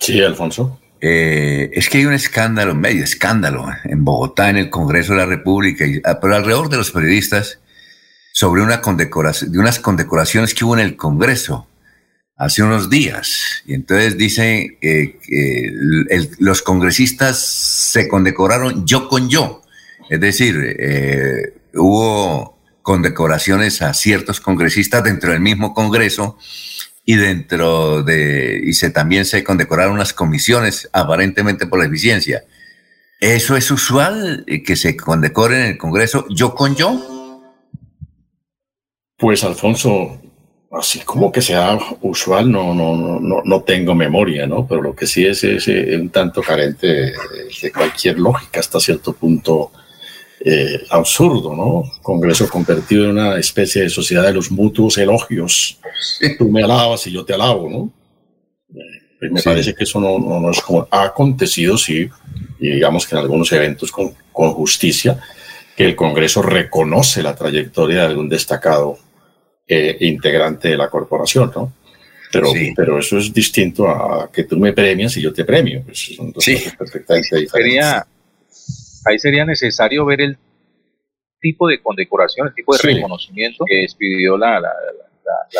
[0.00, 0.80] Sí, Alfonso.
[1.00, 5.26] Eh, es que hay un escándalo, medio escándalo, en Bogotá, en el Congreso de la
[5.26, 7.58] República, y, ah, pero alrededor de los periodistas,
[8.32, 11.66] sobre unas condecoraciones que hubo en el Congreso
[12.36, 13.62] hace unos días.
[13.66, 15.18] Y entonces dice que
[16.38, 19.62] los congresistas se condecoraron yo con yo.
[20.10, 26.38] Es decir, eh, hubo condecoraciones a ciertos congresistas dentro del mismo Congreso
[27.08, 32.44] y dentro de y se también se condecoraron unas comisiones aparentemente por la eficiencia.
[33.20, 37.40] ¿Eso es usual eh, que se condecore en el Congreso yo con yo?
[39.16, 40.20] Pues Alfonso,
[40.72, 44.66] así como que sea usual, no, no, no, no tengo memoria, ¿no?
[44.66, 46.86] Pero lo que sí es, es, es un tanto carente
[47.62, 49.70] de cualquier lógica hasta cierto punto
[50.48, 51.82] eh, absurdo, ¿no?
[52.02, 55.76] Congreso convertido en una especie de sociedad de los mutuos elogios.
[56.38, 57.92] Tú me alabas y yo te alabo, ¿no?
[58.78, 62.08] Eh, me parece que eso no, no, es como ha acontecido, sí,
[62.60, 65.18] y digamos que en algunos eventos con, con, justicia,
[65.76, 69.00] que el Congreso reconoce la trayectoria de algún destacado
[69.66, 71.72] eh, integrante de la corporación, ¿no?
[72.30, 75.82] Pero, pero eso es distinto a que tú me premias y yo te premio.
[75.84, 78.04] Pues son dos cosas perfectamente diferentes
[79.06, 80.38] ahí sería necesario ver el
[81.40, 84.72] tipo de condecoración, el tipo de reconocimiento que expidió la, la,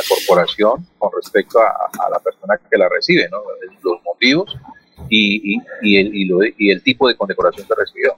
[0.09, 3.39] corporación con respecto a, la persona que la recibe, ¿no?
[3.83, 4.57] los motivos
[5.09, 8.17] y, y, el, y, el tipo de condecoración que recibió.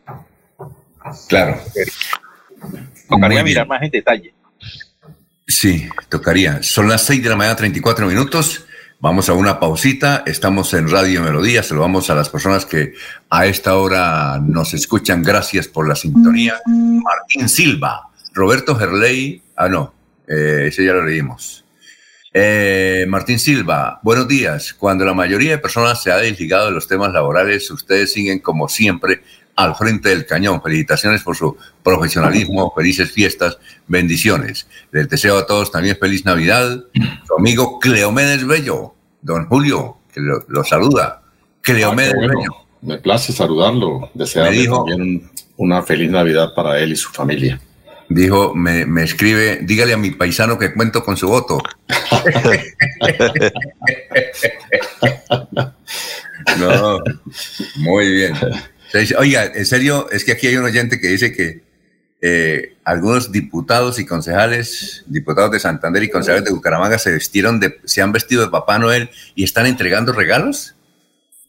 [1.28, 1.58] Claro.
[3.08, 4.34] Tocaría mirar más en detalle.
[5.46, 6.62] Sí, tocaría.
[6.62, 8.67] Son las 6 de la mañana, 34 minutos.
[9.00, 12.94] Vamos a una pausita, estamos en Radio Melodía, saludamos a las personas que
[13.30, 16.56] a esta hora nos escuchan, gracias por la sintonía.
[16.66, 19.94] Martín Silva, Roberto Gerley, ah no,
[20.26, 21.64] eh, ese ya lo leímos.
[22.34, 24.74] Eh, Martín Silva, buenos días.
[24.74, 28.68] Cuando la mayoría de personas se ha desligado de los temas laborales, ustedes siguen como
[28.68, 29.22] siempre
[29.58, 30.62] al frente del cañón.
[30.62, 34.68] Felicitaciones por su profesionalismo, felices fiestas, bendiciones.
[34.92, 36.84] Les deseo a todos también feliz Navidad.
[37.26, 41.22] Su amigo Cleomedes Bello, don Julio, que lo, saluda.
[41.60, 42.52] Cleomedes ah, Bello.
[42.82, 47.60] Me place saludarlo, desearle también una feliz Navidad para él y su familia.
[48.08, 51.60] Dijo, me, me escribe, dígale a mi paisano que cuento con su voto.
[56.60, 57.00] no,
[57.74, 58.34] muy bien.
[59.18, 61.62] Oiga, en serio, es que aquí hay un oyente que dice que
[62.20, 67.80] eh, algunos diputados y concejales, diputados de Santander y concejales de Bucaramanga se vestieron de,
[67.84, 70.74] se han vestido de Papá Noel y están entregando regalos.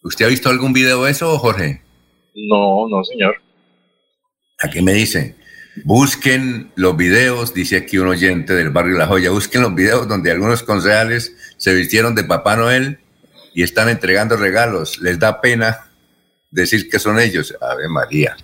[0.03, 1.81] ¿Usted ha visto algún video de eso, Jorge?
[2.35, 3.35] No, no, señor.
[4.59, 5.35] Aquí me dice,
[5.85, 10.31] busquen los videos, dice aquí un oyente del barrio La Joya, busquen los videos donde
[10.31, 12.99] algunos concejales se vistieron de Papá Noel
[13.53, 14.99] y están entregando regalos.
[14.99, 15.88] Les da pena
[16.51, 17.53] decir que son ellos.
[17.61, 18.35] Ave María.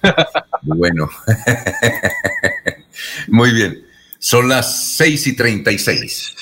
[0.61, 1.09] bueno.
[3.27, 3.85] Muy bien.
[4.19, 6.35] Son las 6 y 36.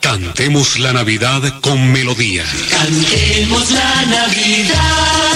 [0.00, 2.44] Cantemos la Navidad con melodía.
[2.70, 5.26] Cantemos la Navidad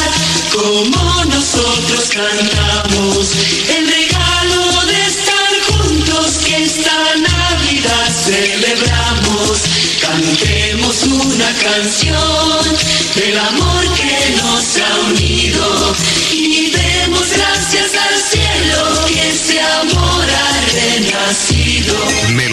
[0.52, 3.32] como nosotros cantamos.
[3.68, 9.62] El regalo de estar juntos que esta Navidad celebramos.
[10.00, 12.64] Cantemos una canción
[13.14, 14.29] del amor que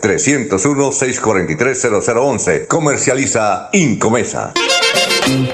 [0.00, 2.66] 301 643 0011.
[2.66, 4.52] Comercializa Incomesa.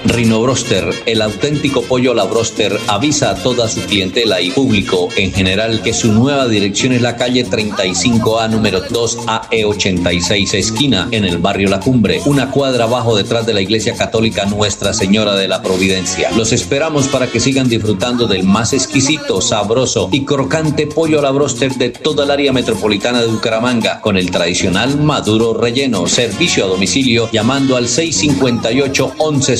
[0.05, 5.09] Rino Broster, el auténtico pollo a la broster, avisa a toda su clientela y público
[5.17, 11.39] en general que su nueva dirección es la calle 35A número 2AE86 esquina en el
[11.39, 15.63] barrio La Cumbre, una cuadra abajo detrás de la iglesia católica Nuestra Señora de la
[15.63, 16.31] Providencia.
[16.37, 21.31] Los esperamos para que sigan disfrutando del más exquisito, sabroso y crocante pollo a la
[21.31, 26.69] broster de toda el área metropolitana de Bucaramanga con el tradicional maduro relleno, servicio a
[26.69, 29.60] domicilio llamando al 658 11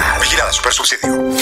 [0.00, 0.20] y felicidad.
[0.20, 1.34] Vigilada Super Subsidio.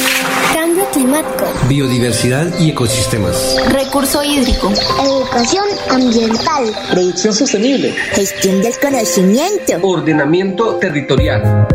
[0.52, 1.44] Cambio climático.
[1.68, 3.56] Biodiversidad y ecosistemas.
[3.68, 4.72] Recurso hídrico.
[5.02, 6.72] Educación ambiental.
[6.90, 7.92] Producción sostenible.
[8.12, 9.78] Gestión del conocimiento.
[9.82, 11.68] Ordenamiento territorial.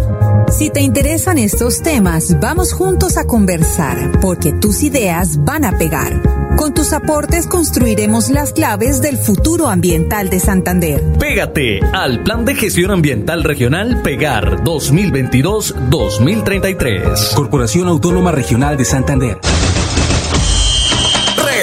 [0.57, 6.21] Si te interesan estos temas, vamos juntos a conversar, porque tus ideas van a pegar.
[6.57, 11.01] Con tus aportes construiremos las claves del futuro ambiental de Santander.
[11.17, 17.33] Pégate al Plan de Gestión Ambiental Regional Pegar 2022-2033.
[17.33, 19.39] Corporación Autónoma Regional de Santander.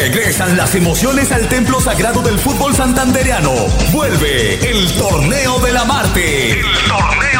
[0.01, 3.53] Regresan las emociones al templo sagrado del fútbol santandereano.
[3.93, 6.53] Vuelve el Torneo de la Marte.
[6.53, 7.40] El Torneo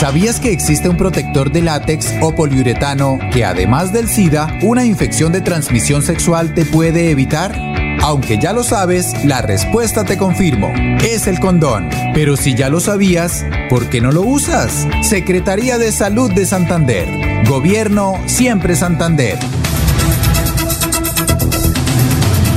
[0.00, 5.32] ¿Sabías que existe un protector de látex o poliuretano que además del SIDA, una infección
[5.32, 7.52] de transmisión sexual te puede evitar?
[8.00, 10.72] Aunque ya lo sabes, la respuesta te confirmo.
[11.02, 11.90] Es el condón.
[12.14, 14.86] Pero si ya lo sabías, ¿por qué no lo usas?
[15.02, 17.44] Secretaría de Salud de Santander.
[17.48, 19.36] Gobierno siempre Santander.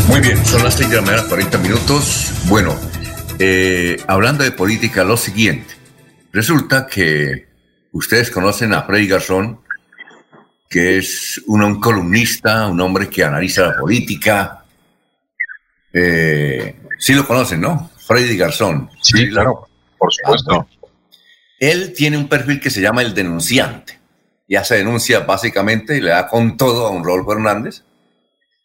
[0.08, 2.34] Muy bien, son las 6 de la mañana, 40 minutos.
[2.46, 2.76] Bueno,
[3.40, 5.81] eh, hablando de política, lo siguiente.
[6.32, 7.48] Resulta que
[7.92, 9.60] ustedes conocen a Freddy Garzón,
[10.70, 14.64] que es un, un columnista, un hombre que analiza la política.
[15.92, 17.92] Eh, sí lo conocen, ¿no?
[18.08, 18.90] Freddy Garzón.
[19.02, 19.68] Sí, claro,
[19.98, 20.68] por supuesto.
[21.60, 24.00] Él tiene un perfil que se llama el denunciante.
[24.48, 27.84] Ya se denuncia básicamente y le da con todo a un Rodolfo Hernández.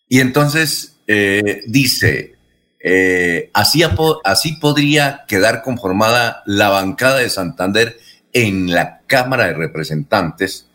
[0.08, 2.35] Y entonces eh, dice,
[2.80, 3.82] eh, así,
[4.24, 7.98] así podría quedar conformada la bancada de Santander
[8.32, 10.66] en la Cámara de Representantes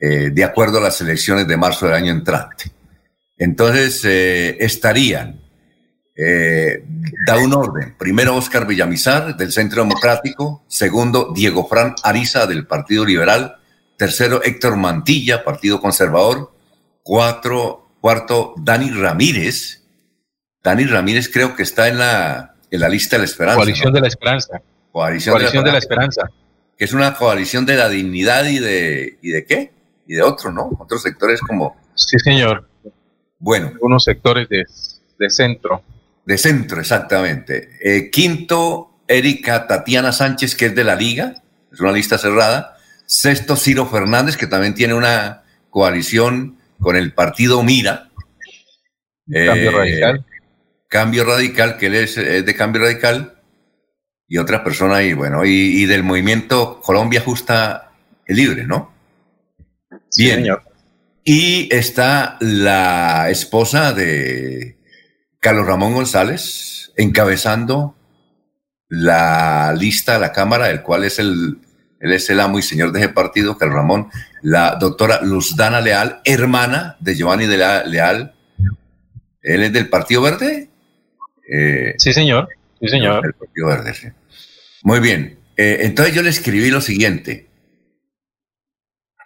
[0.00, 2.72] eh, de acuerdo a las elecciones de marzo del año entrante.
[3.36, 5.40] Entonces eh, estarían,
[7.26, 13.04] da un orden, primero Óscar Villamizar del Centro Democrático, segundo Diego Fran Ariza del Partido
[13.04, 13.56] Liberal,
[13.98, 16.52] tercero Héctor Mantilla, Partido Conservador,
[17.02, 19.85] cuatro, cuarto Dani Ramírez,
[20.66, 23.54] Dani Ramírez creo que está en la, en la lista de la esperanza.
[23.54, 24.60] Coalición de la esperanza.
[24.90, 26.28] Coalición, de, la, esperanza.
[26.76, 29.70] Que es una coalición de la dignidad y de, ¿y de qué?
[30.08, 30.76] Y de otro, ¿no?
[30.80, 31.76] Otros sectores como...
[31.94, 32.68] Sí, señor.
[33.38, 33.68] Bueno.
[33.74, 34.64] Algunos sectores de,
[35.20, 35.84] de centro.
[36.24, 37.78] De centro, exactamente.
[37.80, 42.76] Eh, quinto, Erika Tatiana Sánchez, que es de la Liga, es una lista cerrada.
[43.04, 48.10] Sexto, Ciro Fernández, que también tiene una coalición con el partido Mira.
[49.30, 50.26] Cambio eh, radical.
[50.88, 53.42] Cambio Radical, que él es, de Cambio Radical,
[54.28, 57.92] y otra persona y bueno, y, del movimiento Colombia Justa
[58.26, 58.92] y Libre, ¿no?
[60.16, 60.36] Bien.
[60.36, 60.62] señor.
[61.24, 64.78] Y está la esposa de
[65.40, 67.96] Carlos Ramón González encabezando
[68.88, 71.58] la lista de la Cámara, el cual es el,
[72.00, 74.08] él es el amo y señor de ese partido, Carlos Ramón,
[74.42, 78.34] la doctora Luzdana Leal, hermana de Giovanni de Leal.
[79.42, 80.70] Él es del Partido Verde,
[81.48, 82.48] eh, sí, señor.
[82.80, 83.34] Sí, señor.
[84.82, 85.38] Muy bien.
[85.56, 87.46] Eh, entonces yo le escribí lo siguiente.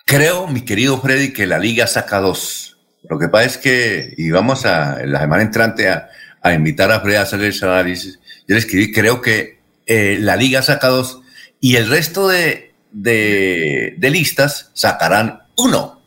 [0.06, 2.78] Creo, mi querido Freddy, que la liga saca dos.
[3.08, 6.08] Lo que pasa es que, y vamos a, la semana entrante a,
[6.54, 8.18] invitar a Freddy a hacer el análisis,
[8.48, 11.20] yo le escribí, creo que eh, la liga saca dos
[11.60, 16.02] y el resto de, de, de listas sacarán uno.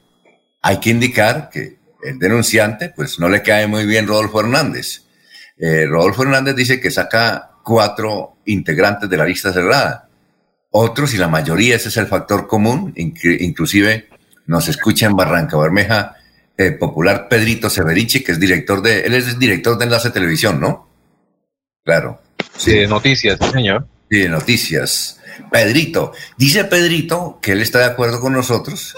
[0.61, 5.03] Hay que indicar que el denunciante, pues no le cae muy bien Rodolfo Hernández
[5.57, 10.09] eh, Rodolfo Hernández dice que saca cuatro integrantes de la lista cerrada.
[10.71, 14.09] Otros, y la mayoría, ese es el factor común, inclusive
[14.47, 16.15] nos escucha en Barranca Bermeja,
[16.57, 20.89] eh, popular Pedrito Severici, que es director de, él es director de Enlace Televisión, ¿no?
[21.83, 22.21] Claro.
[22.57, 23.87] Sí, de noticias, señor.
[24.09, 25.19] Sí, de noticias.
[25.51, 28.95] Pedrito, dice Pedrito que él está de acuerdo con nosotros.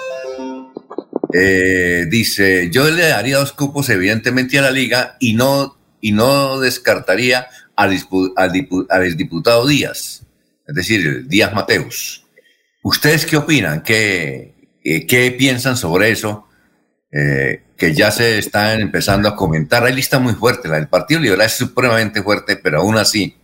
[1.34, 6.59] Eh, dice, yo le daría dos cupos evidentemente a la liga y no y no
[6.59, 7.97] descartaría al,
[8.37, 10.23] al, diputado Díaz,
[10.67, 12.25] es decir, Díaz Mateus.
[12.83, 13.81] ¿Ustedes qué opinan?
[13.83, 16.47] ¿Qué, eh, qué piensan sobre eso?
[17.11, 19.83] Eh, que ya se están empezando a comentar.
[19.83, 23.35] Hay lista muy fuerte, la del Partido Liberal es supremamente fuerte, pero aún así,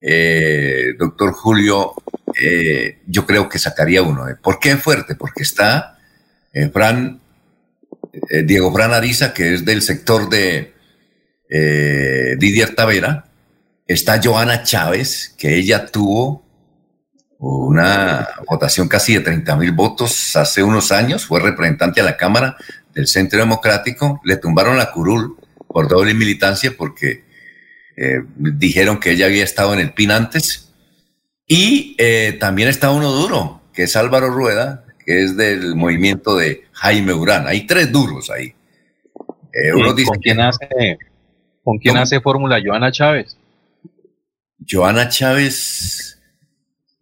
[0.00, 1.94] eh, doctor Julio,
[3.06, 4.26] yo creo que sacaría uno.
[4.42, 5.14] ¿Por qué fuerte?
[5.14, 5.98] Porque está
[6.72, 7.20] Fran,
[8.44, 10.75] Diego Fran Ariza, que es del sector de,
[11.48, 13.26] eh, Didier Tavera,
[13.86, 16.44] está Joana Chávez, que ella tuvo
[17.38, 22.56] una votación casi de 30 mil votos hace unos años, fue representante a la Cámara
[22.94, 25.36] del Centro Democrático, le tumbaron la curul
[25.68, 27.24] por doble militancia porque
[27.96, 30.72] eh, dijeron que ella había estado en el PIN antes.
[31.46, 36.64] Y eh, también está uno duro, que es Álvaro Rueda, que es del movimiento de
[36.72, 37.46] Jaime Urán.
[37.46, 38.54] Hay tres duros ahí.
[39.74, 40.98] uno dice quién hace
[41.66, 43.36] ¿Con quién hace fórmula Joana Chávez?
[44.70, 46.22] Joana Chávez,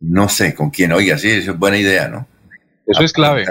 [0.01, 0.91] no sé con quién.
[0.93, 2.27] Oiga, sí, eso es buena idea, ¿no?
[2.87, 3.45] Eso es clave.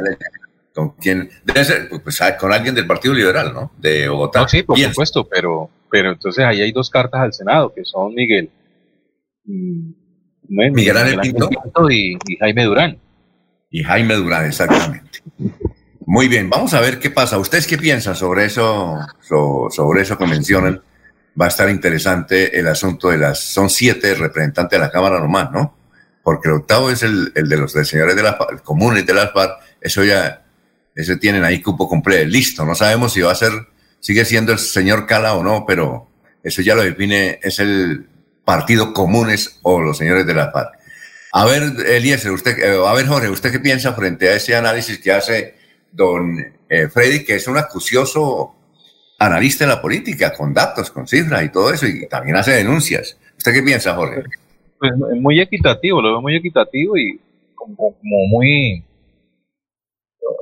[0.73, 1.29] ¿Con quién?
[1.43, 3.71] Debe ser, pues, pues ah, con alguien del Partido Liberal, ¿no?
[3.77, 4.41] De Bogotá.
[4.41, 8.15] No, sí, por supuesto, pero, pero entonces ahí hay dos cartas al Senado, que son
[8.15, 8.49] Miguel.
[9.45, 9.91] Mm,
[10.47, 11.47] Miguel, Ángel Pinto,
[11.91, 12.97] y, Jaime Durán.
[13.69, 15.19] Y Jaime Durán, exactamente.
[16.07, 17.37] Muy bien, vamos a ver qué pasa.
[17.37, 18.97] ¿Ustedes qué piensan sobre eso,
[19.69, 20.81] sobre eso que mencionan?
[21.39, 25.51] Va a estar interesante el asunto de las, son siete representantes de la Cámara nomás,
[25.51, 25.77] ¿no?
[26.23, 29.57] Porque el octavo es el, el de los señores de las comunes de las FARC,
[29.81, 30.45] eso ya,
[30.95, 33.51] ese tienen ahí cupo completo, listo, no sabemos si va a ser,
[33.99, 36.09] sigue siendo el señor Cala o no, pero
[36.43, 38.07] eso ya lo define, es el
[38.45, 40.73] partido comunes o los señores de la FARC.
[41.35, 44.99] A ver, Eliezer, usted, eh, a ver, Jorge, ¿usted qué piensa frente a ese análisis
[44.99, 45.55] que hace
[45.91, 46.37] don
[46.69, 48.55] eh, Freddy, que es un acucioso
[49.25, 53.17] analista de la política, con datos, con cifras y todo eso, y también hace denuncias.
[53.37, 54.23] ¿Usted qué piensa, Jorge?
[54.79, 57.19] Pues muy equitativo, lo veo muy equitativo y
[57.55, 58.83] como, muy,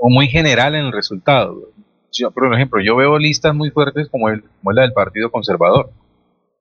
[0.02, 1.70] muy general en el resultado.
[2.12, 5.92] Yo, por ejemplo, yo veo listas muy fuertes como, el, como la del Partido Conservador.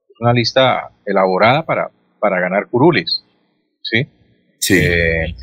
[0.09, 3.23] Es una lista elaborada para, para ganar curules.
[3.81, 4.07] ¿sí?
[4.59, 4.77] Sí.
[4.77, 5.35] Eh,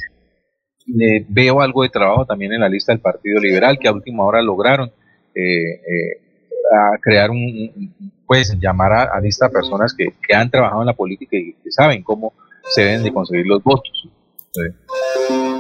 [1.29, 4.41] veo algo de trabajo también en la lista del Partido Liberal, que a última hora
[4.41, 4.91] lograron
[5.35, 6.28] eh, eh,
[6.71, 7.95] a crear un,
[8.27, 12.03] pues llamar a, lista personas que, que, han trabajado en la política y que saben
[12.03, 12.33] cómo
[12.69, 14.09] se deben de conseguir los votos.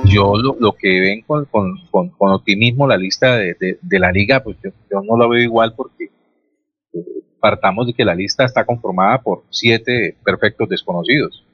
[0.04, 4.56] Yo lo, que ven con, con, con, optimismo la lista de, de, la liga, pues
[4.62, 6.10] yo, no la veo igual porque
[6.92, 7.04] eh,
[7.40, 11.44] partamos de que la lista está conformada por siete perfectos desconocidos.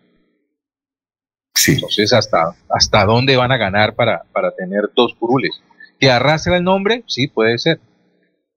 [1.66, 5.60] Entonces, ¿hasta, ¿hasta dónde van a ganar para, para tener dos curules?
[5.98, 7.04] ¿Que arrastra el nombre?
[7.06, 7.80] Sí, puede ser.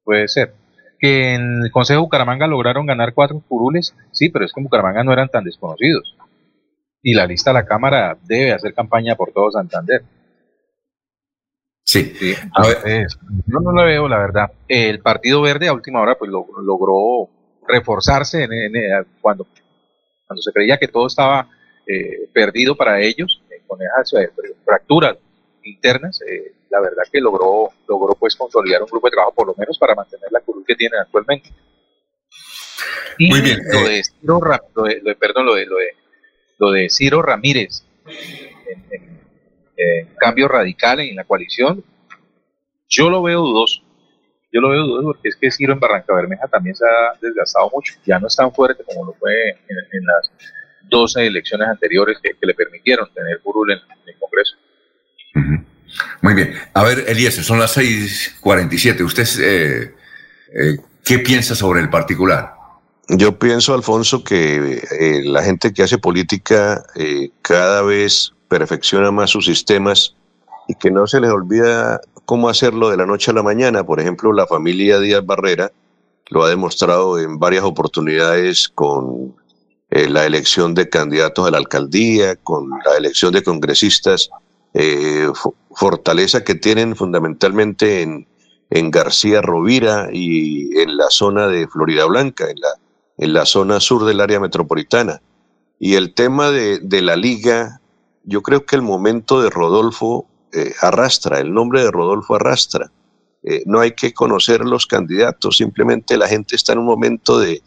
[0.03, 0.53] Puede ser.
[0.99, 3.95] ¿Que en el Consejo de Bucaramanga lograron ganar cuatro curules?
[4.11, 6.15] Sí, pero es que en Bucaramanga no eran tan desconocidos.
[7.03, 10.01] Y la lista de la Cámara debe hacer campaña por todo Santander.
[11.87, 12.13] Sí.
[12.19, 14.51] yo no lo veo, la verdad.
[14.67, 17.29] El Partido Verde a última hora pues logró
[17.65, 18.73] reforzarse en,
[19.21, 19.47] cuando,
[20.25, 21.47] cuando se creía que todo estaba
[21.85, 24.29] eh, perdido para ellos, eh, con esas eh,
[24.65, 25.17] fracturas
[25.63, 26.19] internas,
[26.69, 29.95] la verdad que logró, logró pues consolidar un grupo de trabajo por lo menos para
[29.95, 31.49] mantener la curul que tienen actualmente.
[33.19, 33.59] Muy bien.
[33.71, 34.39] Lo de, Ciro,
[35.19, 35.65] perdón, lo de,
[36.59, 37.83] lo de, Ciro Ramírez,
[39.75, 41.83] en, cambio radical en la coalición,
[42.87, 43.81] yo lo veo dudoso.
[44.51, 47.69] Yo lo veo dudoso porque es que Ciro en Barranca Bermeja también se ha desgastado
[47.73, 47.93] mucho.
[48.05, 50.31] Ya no es tan fuerte como lo fue en las
[50.89, 54.55] 12 elecciones anteriores que, le permitieron tener curul en, el Congreso.
[56.21, 56.53] Muy bien.
[56.73, 59.03] A ver, Elías, son las 6:47.
[59.03, 59.95] ¿Usted eh,
[60.53, 62.53] eh, qué piensa sobre el particular?
[63.09, 66.83] Yo pienso, Alfonso, que eh, la gente que hace política
[67.41, 70.15] cada vez perfecciona más sus sistemas
[70.67, 73.85] y que no se les olvida cómo hacerlo de la noche a la mañana.
[73.85, 75.71] Por ejemplo, la familia Díaz Barrera
[76.29, 79.33] lo ha demostrado en varias oportunidades con
[79.89, 84.29] eh, la elección de candidatos a la alcaldía, con la elección de congresistas,
[84.73, 85.27] eh,
[85.71, 88.27] fortaleza que tienen fundamentalmente en,
[88.69, 92.69] en, García Rovira y en la zona de Florida Blanca, en la,
[93.17, 95.21] en la zona sur del área metropolitana.
[95.79, 97.81] Y el tema de, de la liga,
[98.23, 102.91] yo creo que el momento de Rodolfo eh, arrastra, el nombre de Rodolfo arrastra.
[103.65, 107.61] no hay que conocer los candidatos, simplemente la gente está en un momento de,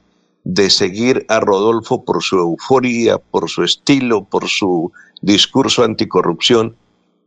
[0.44, 6.76] de seguir a Rodolfo por su euforia, por su estilo, por su discurso anticorrupción.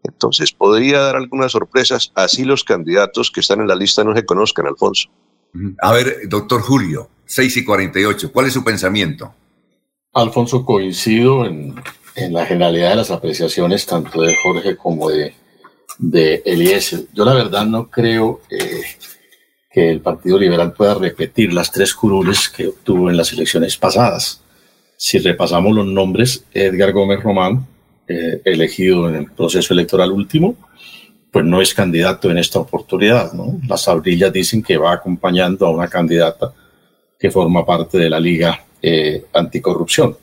[0.03, 4.25] Entonces podría dar algunas sorpresas, así los candidatos que están en la lista no se
[4.25, 5.09] conozcan, Alfonso.
[5.81, 9.33] A ver, doctor Julio, 6 y 48, ¿cuál es su pensamiento?
[10.13, 11.75] Alfonso, coincido en,
[12.15, 15.33] la generalidad de las apreciaciones tanto de Jorge como de,
[15.97, 17.07] de Eliezer.
[17.13, 18.83] Yo la verdad no creo eh,
[19.71, 24.41] que el Partido Liberal pueda repetir las tres curules que obtuvo en las elecciones pasadas.
[24.95, 27.65] Si repasamos los nombres, Edgar Gómez Román,
[28.07, 30.55] eh, elegido en el proceso electoral último,
[31.31, 33.33] pues no es candidato en esta oportunidad.
[33.33, 33.59] ¿no?
[33.67, 36.53] Las abrillas dicen que va acompañando a una candidata
[37.19, 40.17] que forma parte de la Liga eh, Anticorrupción.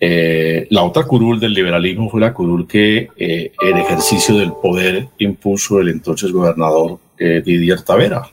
[0.00, 5.80] Eh, la otra curul del liberalismo fue la curul que en ejercicio del poder impuso
[5.80, 8.28] el entonces gobernador Didier Tavera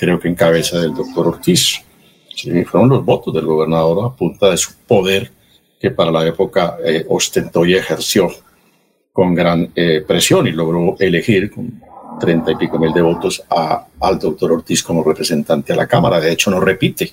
[0.00, 1.84] creo que en cabeza del doctor Ortiz.
[2.64, 5.30] fueron los votos del gobernador a punta de su poder
[5.80, 8.30] que para la época eh, ostentó y ejerció
[9.12, 11.82] con gran eh, presión y logró elegir con
[12.20, 16.20] treinta y pico mil de votos a, al doctor Ortiz como representante a la Cámara.
[16.20, 17.12] De hecho, no repite,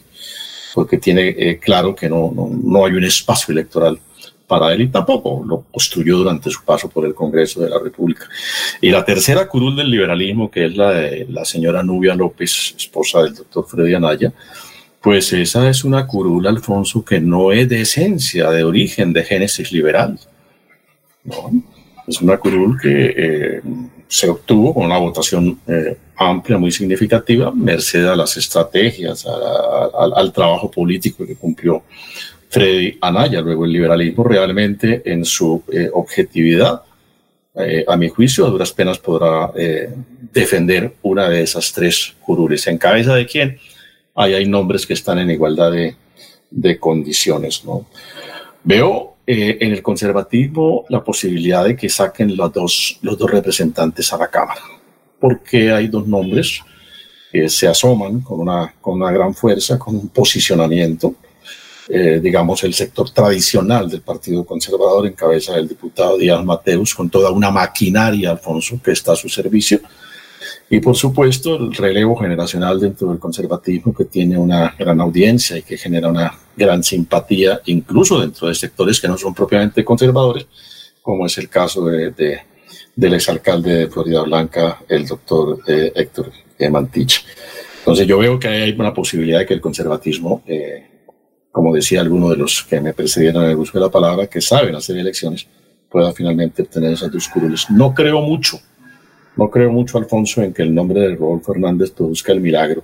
[0.76, 3.98] porque tiene eh, claro que no, no, no hay un espacio electoral
[4.48, 8.28] para él y tampoco lo construyó durante su paso por el Congreso de la República.
[8.82, 13.24] Y la tercera curul del liberalismo, que es la de la señora Nubia López, esposa
[13.24, 14.32] del doctor Freddy Anaya,
[15.02, 19.72] pues esa es una curul, Alfonso, que no es de esencia, de origen, de génesis
[19.72, 20.20] liberal.
[22.08, 23.62] Es una curul que eh,
[24.08, 30.72] se obtuvo con una votación eh, amplia, muy significativa, merced a las estrategias, al trabajo
[30.72, 31.84] político que cumplió
[32.50, 33.42] Freddy Anaya.
[33.42, 36.82] Luego el liberalismo realmente en su eh, objetividad,
[37.88, 39.52] a mi juicio, a duras penas podrá
[40.32, 42.68] defender una de esas tres curules.
[42.68, 43.58] ¿En cabeza de quién?
[44.18, 45.96] Ahí hay nombres que están en igualdad de,
[46.52, 47.64] de condiciones.
[47.64, 47.86] ¿no?
[48.64, 54.18] Veo en el conservatismo la posibilidad de que saquen los dos, los dos representantes a
[54.18, 54.62] la Cámara,
[55.20, 56.62] porque hay dos nombres
[57.32, 61.16] que se asoman con una, con una gran fuerza, con un posicionamiento
[61.90, 67.10] eh, digamos, el sector tradicional del Partido Conservador en cabeza del diputado Díaz Mateus, con
[67.10, 69.80] toda una maquinaria, Alfonso, que está a su servicio.
[70.70, 75.62] Y por supuesto, el relevo generacional dentro del conservatismo que tiene una gran audiencia y
[75.62, 80.46] que genera una gran simpatía, incluso dentro de sectores que no son propiamente conservadores,
[81.02, 82.42] como es el caso de,
[82.96, 86.32] del exalcalde de Florida Blanca, el doctor eh, Héctor
[86.70, 87.24] Mantich.
[87.80, 90.86] Entonces yo veo que hay una posibilidad de que el conservatismo, eh,
[91.50, 94.42] como decía alguno de los que me precedieron en el uso de la palabra, que
[94.42, 95.48] saben hacer elecciones,
[95.90, 97.70] pueda finalmente obtener esas dos curules.
[97.70, 98.60] No creo mucho,
[99.38, 102.84] no creo mucho, Alfonso, en que el nombre de Rodolfo Hernández produzca el milagro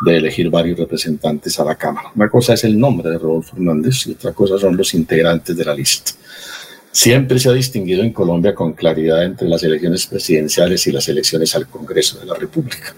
[0.00, 2.12] de elegir varios representantes a la Cámara.
[2.14, 5.64] Una cosa es el nombre de Rodolfo Hernández y otra cosa son los integrantes de
[5.64, 6.12] la lista.
[6.90, 11.54] Siempre se ha distinguido en Colombia con claridad entre las elecciones presidenciales y las elecciones
[11.54, 12.94] al Congreso de la República.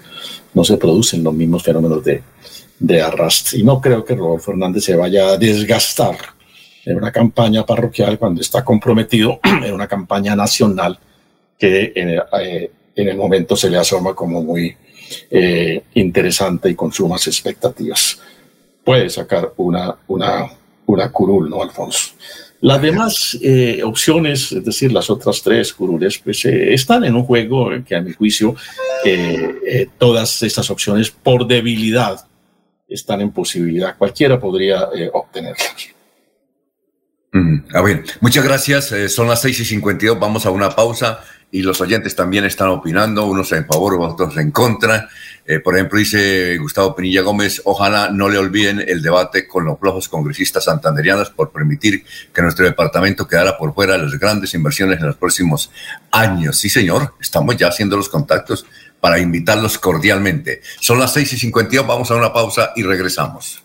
[0.54, 3.58] No se producen los mismos fenómenos de, arrastre.
[3.58, 6.16] Y no creo que Rodolfo Hernández se vaya a desgastar
[6.84, 10.98] en una campaña parroquial cuando está comprometido en una campaña nacional
[11.58, 14.76] que eh, en el momento se le asoma como muy
[15.30, 18.20] eh, interesante y con sumas expectativas.
[18.84, 20.50] Puede sacar una, una,
[20.86, 22.10] una curul, ¿no, Alfonso?
[22.60, 27.24] Las demás eh, opciones, es decir, las otras tres curules, pues eh, están en un
[27.24, 28.54] juego que a mi juicio
[29.96, 32.26] todas estas opciones por debilidad
[32.86, 33.96] están en posibilidad.
[33.96, 35.74] Cualquiera podría obtenerlas.
[37.72, 38.94] a ver, muchas gracias.
[39.08, 40.20] son las 6 y 52.
[40.20, 41.20] Vamos a una pausa
[41.52, 45.08] y los oyentes también están opinando, unos en favor, otros en contra.
[45.44, 49.78] Eh, por ejemplo, dice Gustavo Pinilla Gómez, ojalá no le olviden el debate con los
[49.78, 55.00] flojos congresistas santanderianos por permitir que nuestro departamento quedara por fuera de las grandes inversiones
[55.00, 55.70] en los próximos
[56.12, 56.56] años.
[56.56, 58.66] Sí, señor, estamos ya haciendo los contactos
[59.00, 60.60] para invitarlos cordialmente.
[60.80, 63.64] Son las seis y 52, vamos a una pausa y regresamos.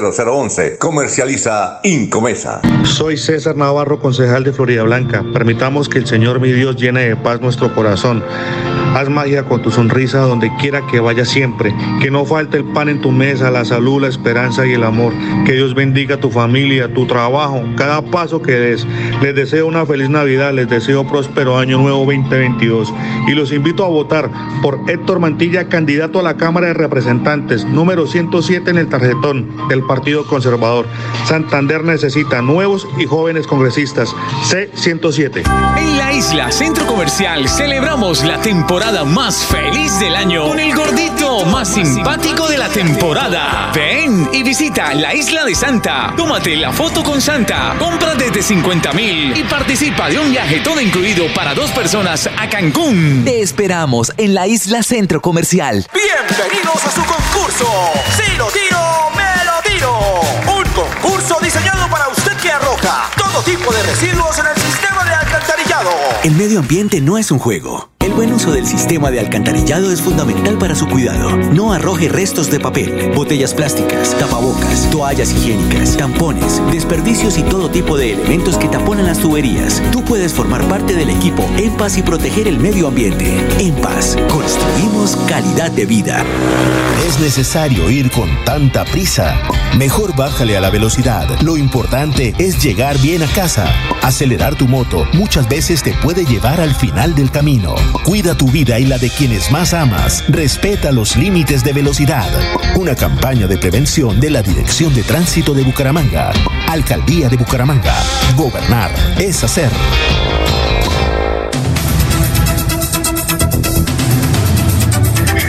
[0.00, 0.78] 0011 301 643 0011.
[0.78, 2.60] Comercializa Incomesa.
[2.84, 5.24] Soy César Navarro, concejal de Florida Blanca.
[5.32, 8.22] Permitamos que el Señor mi Dios llene de paz nuestro corazón.
[8.96, 11.74] Haz magia con tu sonrisa donde quiera que vaya siempre.
[12.00, 15.12] Que no falte el pan en tu mesa, la salud, la esperanza y el amor.
[15.44, 18.86] Que Dios bendiga tu familia, tu trabajo, cada paso que des.
[19.20, 22.94] Les deseo una feliz Navidad, les deseo próspero año nuevo 2022.
[23.28, 24.30] Y los invito a votar
[24.62, 29.82] por Héctor Mantilla, candidato a la Cámara de Representantes, número 107 en el tarjetón del
[29.82, 30.86] Partido Conservador.
[31.26, 34.16] Santander necesita nuevos y jóvenes congresistas.
[34.50, 35.42] C107.
[35.76, 41.44] En la isla Centro Comercial celebramos la temporada más feliz del año con el gordito
[41.46, 43.72] más simpático de la temporada.
[43.74, 46.14] Ven y visita la isla de Santa.
[46.16, 47.74] Tómate la foto con Santa.
[47.80, 52.48] Compra desde 50 mil y participa de un viaje todo incluido para dos personas a
[52.48, 53.22] Cancún.
[53.24, 55.84] Te esperamos en la isla Centro Comercial.
[55.92, 57.66] Bienvenidos a su concurso.
[58.16, 58.78] Si lo tiro,
[59.16, 60.20] me lo tiro.
[60.58, 65.12] Un concurso diseñado para usted que arroja todo tipo de residuos en el sistema de
[65.12, 65.90] alcantarillado.
[66.22, 70.00] El medio ambiente no es un juego el buen uso del sistema de alcantarillado es
[70.00, 71.36] fundamental para su cuidado.
[71.36, 77.96] No arroje restos de papel, botellas plásticas, tapabocas, toallas higiénicas, tampones, desperdicios y todo tipo
[77.96, 79.82] de elementos que taponan las tuberías.
[79.90, 83.44] Tú puedes formar parte del equipo En Paz y proteger el medio ambiente.
[83.58, 86.24] En Paz, construimos calidad de vida.
[87.08, 89.36] Es necesario ir con tanta prisa.
[89.76, 91.26] Mejor bájale a la velocidad.
[91.42, 93.66] Lo importante es llegar bien a casa.
[94.02, 97.74] Acelerar tu moto muchas veces te puede llevar al final del camino.
[98.04, 100.24] Cuida tu vida y la de quienes más amas.
[100.28, 102.28] Respeta los límites de velocidad.
[102.76, 106.32] Una campaña de prevención de la Dirección de Tránsito de Bucaramanga.
[106.68, 107.94] Alcaldía de Bucaramanga.
[108.36, 109.70] Gobernar es hacer.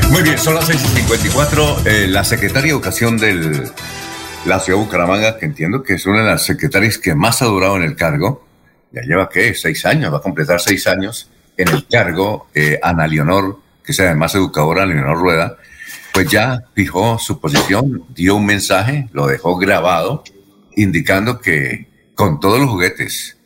[0.09, 1.85] Muy bien, son las 6.54.
[1.85, 3.71] Eh, la secretaria de Educación de
[4.45, 7.45] la ciudad de Bucaramanga, que entiendo que es una de las secretarias que más ha
[7.45, 8.45] durado en el cargo,
[8.91, 9.53] ya lleva, ¿qué?
[9.53, 13.99] Seis años, va a completar seis años en el cargo, eh, Ana Leonor, que es
[13.99, 15.57] además educadora, Leonor Rueda,
[16.13, 20.23] pues ya fijó su posición, dio un mensaje, lo dejó grabado,
[20.75, 23.37] indicando que con todos los juguetes,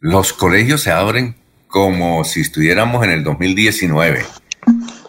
[0.00, 4.24] los colegios se abren como si estuviéramos en el 2019.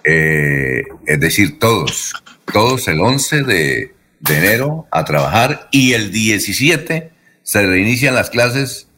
[0.04, 2.14] Eh, es decir, todos,
[2.52, 7.12] todos el 11 de, de enero a trabajar y el 17
[7.44, 8.89] se reinician las clases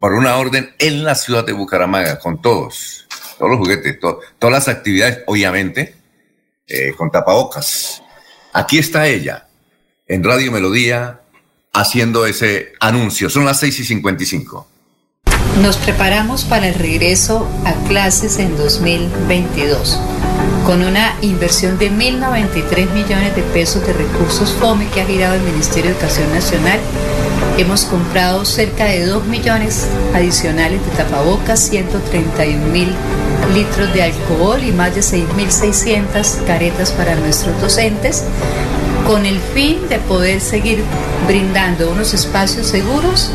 [0.00, 3.06] por una orden en la ciudad de Bucaramanga, con todos,
[3.38, 5.94] todos los juguetes, todas las actividades, obviamente,
[6.66, 8.02] eh, con tapabocas.
[8.54, 9.46] Aquí está ella,
[10.08, 11.20] en Radio Melodía,
[11.74, 13.28] haciendo ese anuncio.
[13.28, 14.66] Son las 6 y 55.
[15.62, 20.00] Nos preparamos para el regreso a clases en 2022
[20.64, 25.42] Con una inversión de 1.093 millones de pesos de recursos FOME que ha girado el
[25.42, 26.80] Ministerio de Educación Nacional,
[27.60, 32.88] hemos comprado cerca de 2 millones adicionales de tapabocas, 131 mil
[33.54, 38.24] litros de alcohol y más de 6.600 caretas para nuestros docentes
[39.06, 40.82] con el fin de poder seguir
[41.26, 43.30] brindando unos espacios seguros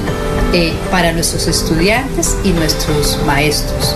[0.54, 3.96] eh, para nuestros estudiantes y nuestros maestros.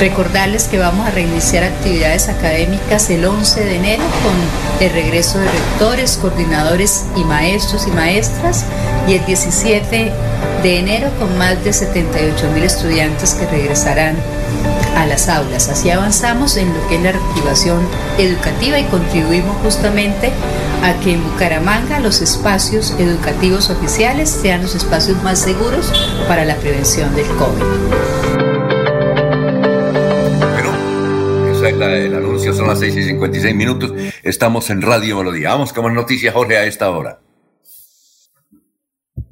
[0.00, 5.44] Recordarles que vamos a reiniciar actividades académicas el 11 de enero con el regreso de
[5.44, 8.64] rectores, coordinadores y maestros y maestras
[9.06, 10.10] y el 17
[10.62, 14.16] de enero con más de 78 mil estudiantes que regresarán
[14.96, 15.68] a las aulas.
[15.68, 17.86] Así avanzamos en lo que es la reactivación
[18.16, 20.32] educativa y contribuimos justamente
[20.82, 25.92] a que en Bucaramanga los espacios educativos oficiales sean los espacios más seguros
[26.26, 28.49] para la prevención del COVID.
[31.62, 33.92] El anuncio, son las 6 y 56 minutos.
[34.22, 35.50] Estamos en Radio Melodía.
[35.50, 37.18] Vamos con más noticias, Jorge, a esta hora.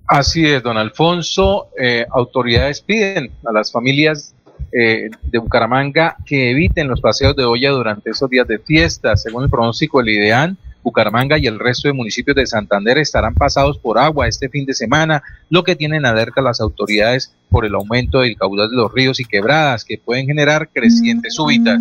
[0.07, 1.69] Así es, don Alfonso.
[1.81, 4.35] Eh, autoridades piden a las familias
[4.73, 9.17] eh, de Bucaramanga que eviten los paseos de olla durante esos días de fiesta.
[9.17, 13.79] Según el pronóstico del IDEAN, Bucaramanga y el resto de municipios de Santander estarán pasados
[13.79, 18.21] por agua este fin de semana, lo que tienen alerta las autoridades por el aumento
[18.21, 21.81] del caudal de los ríos y quebradas que pueden generar crecientes súbitas.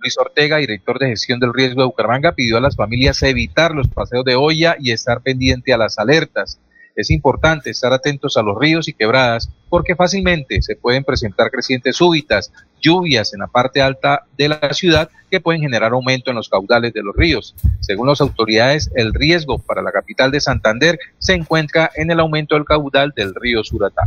[0.00, 3.88] Luis Ortega, director de gestión del riesgo de Bucaramanga, pidió a las familias evitar los
[3.88, 6.60] paseos de olla y estar pendiente a las alertas.
[6.98, 11.94] Es importante estar atentos a los ríos y quebradas porque fácilmente se pueden presentar crecientes
[11.94, 16.48] súbitas, lluvias en la parte alta de la ciudad que pueden generar aumento en los
[16.48, 17.54] caudales de los ríos.
[17.80, 22.56] Según las autoridades, el riesgo para la capital de Santander se encuentra en el aumento
[22.56, 24.02] del caudal del río Suratá.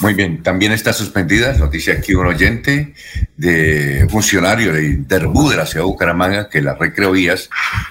[0.00, 2.94] Muy bien, también está suspendida, noticia aquí un oyente
[3.36, 7.50] de funcionario de Interbú de la ciudad de Bucaramanga, que las recreovías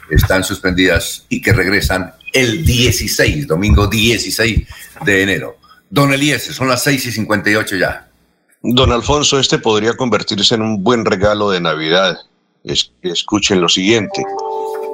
[0.10, 4.68] están suspendidas y que regresan el 16, domingo 16
[5.06, 5.58] de enero.
[5.92, 8.10] Don Eliezer, son las 6 y 58 ya.
[8.64, 12.18] Don Alfonso, este podría convertirse en un buen regalo de Navidad.
[13.04, 14.24] escuchen lo siguiente.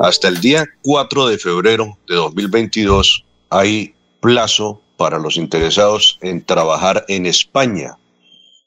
[0.01, 7.06] Hasta el día 4 de febrero de 2022 hay plazo para los interesados en trabajar
[7.08, 7.98] en España.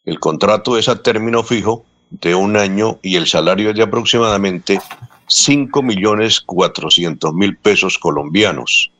[0.04, 4.80] El contrato es a término fijo de un año y el salario es de aproximadamente
[5.26, 8.90] 5 millones 400 mil pesos colombianos.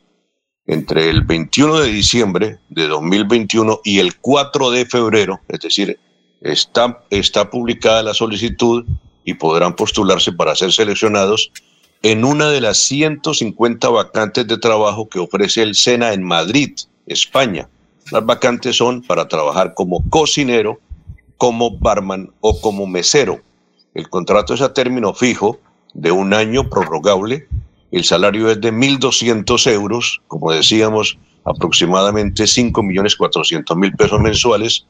[0.67, 5.99] Entre el 21 de diciembre de 2021 y el 4 de febrero, es decir,
[6.41, 8.85] está, está publicada la solicitud
[9.25, 11.51] y podrán postularse para ser seleccionados
[12.01, 16.77] en una de las 150 vacantes de trabajo que ofrece el SENA en Madrid,
[17.09, 17.67] España.
[18.11, 20.79] Las vacantes son para trabajar como cocinero,
[21.37, 23.41] como barman o como mesero.
[23.93, 25.59] El contrato es a término fijo
[25.93, 27.47] de un año prorrogable.
[27.91, 34.85] El salario es de 1.200 euros, como decíamos, aproximadamente 5.400.000 pesos mensuales,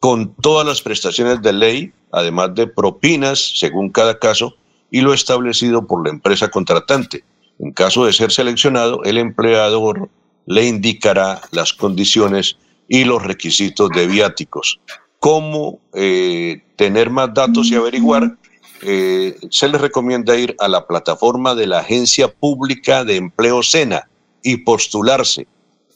[0.00, 4.54] con todas las prestaciones de ley, además de propinas según cada caso,
[4.90, 7.24] y lo establecido por la empresa contratante.
[7.58, 10.10] En caso de ser seleccionado, el empleador
[10.46, 12.56] le indicará las condiciones
[12.88, 14.80] y los requisitos de viáticos.
[15.18, 18.36] ¿Cómo eh, tener más datos y averiguar?
[18.82, 24.08] Eh, se les recomienda ir a la plataforma de la Agencia Pública de Empleo SENA
[24.42, 25.46] y postularse.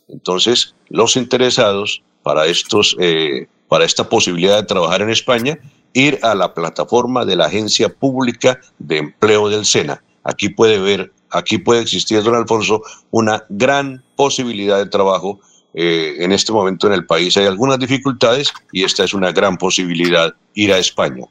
[0.08, 5.58] Entonces, los interesados para, estos, eh, para esta posibilidad de trabajar en España,
[5.92, 10.02] ir a la plataforma de la Agencia Pública de Empleo del SENA.
[10.22, 15.40] Aquí puede ver aquí puede existir, don Alfonso, una gran posibilidad de trabajo.
[15.74, 19.58] Eh, en este momento en el país hay algunas dificultades y esta es una gran
[19.58, 21.24] posibilidad, ir a España.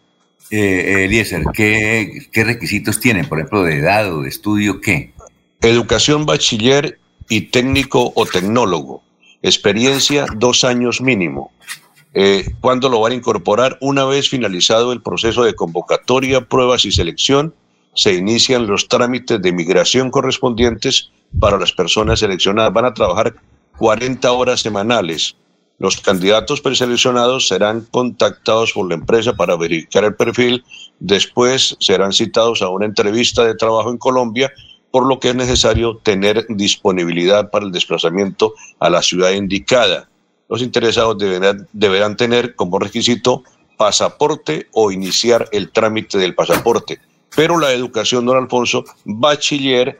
[0.52, 3.28] Eh, Eliezer, ¿qué, ¿qué requisitos tienen?
[3.28, 5.12] Por ejemplo, de edad o de estudio, ¿qué?
[5.62, 9.04] Educación bachiller y técnico o tecnólogo.
[9.42, 11.52] Experiencia, dos años mínimo.
[12.14, 13.78] Eh, ¿Cuándo lo van a incorporar?
[13.82, 17.54] Una vez finalizado el proceso de convocatoria, pruebas y selección,
[17.96, 22.74] se inician los trámites de migración correspondientes para las personas seleccionadas.
[22.74, 23.36] Van a trabajar
[23.78, 25.36] 40 horas semanales.
[25.80, 30.64] Los candidatos preseleccionados serán contactados por la empresa para verificar el perfil.
[31.00, 34.52] Después serán citados a una entrevista de trabajo en Colombia,
[34.92, 40.10] por lo que es necesario tener disponibilidad para el desplazamiento a la ciudad indicada.
[40.48, 43.44] Los interesados deberán, deberán tener como requisito
[43.78, 47.00] pasaporte o iniciar el trámite del pasaporte
[47.36, 49.98] pero la educación, don Alfonso, bachiller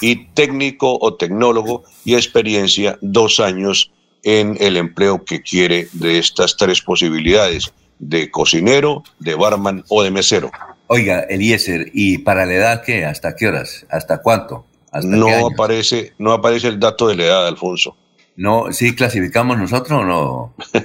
[0.00, 3.90] y técnico o tecnólogo y experiencia dos años
[4.22, 10.10] en el empleo que quiere de estas tres posibilidades, de cocinero, de barman o de
[10.10, 10.50] mesero.
[10.88, 13.04] Oiga, Eliezer, ¿y para la edad qué?
[13.04, 13.86] ¿Hasta qué horas?
[13.90, 14.66] ¿Hasta cuánto?
[14.92, 17.96] ¿Hasta no aparece, no aparece el dato de la edad, Alfonso.
[18.36, 20.54] No, ¿sí clasificamos nosotros o no?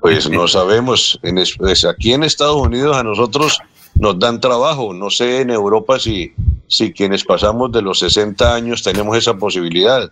[0.00, 1.18] Pues no sabemos.
[1.22, 3.60] En es- pues aquí en Estados Unidos a nosotros
[3.94, 4.92] nos dan trabajo.
[4.94, 6.32] No sé en Europa si,
[6.68, 10.10] si quienes pasamos de los 60 años tenemos esa posibilidad.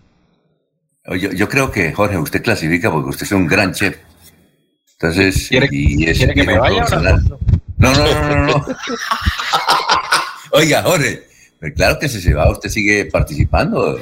[1.06, 3.96] Yo, yo creo que, Jorge, usted clasifica porque usted es un gran chef.
[5.00, 6.84] Entonces, ¿Quiere- y es quiere que me vaya?
[7.78, 8.66] No, no, no, no, no.
[10.52, 11.22] Oiga, Jorge,
[11.58, 13.98] pero claro que si se va, usted sigue participando.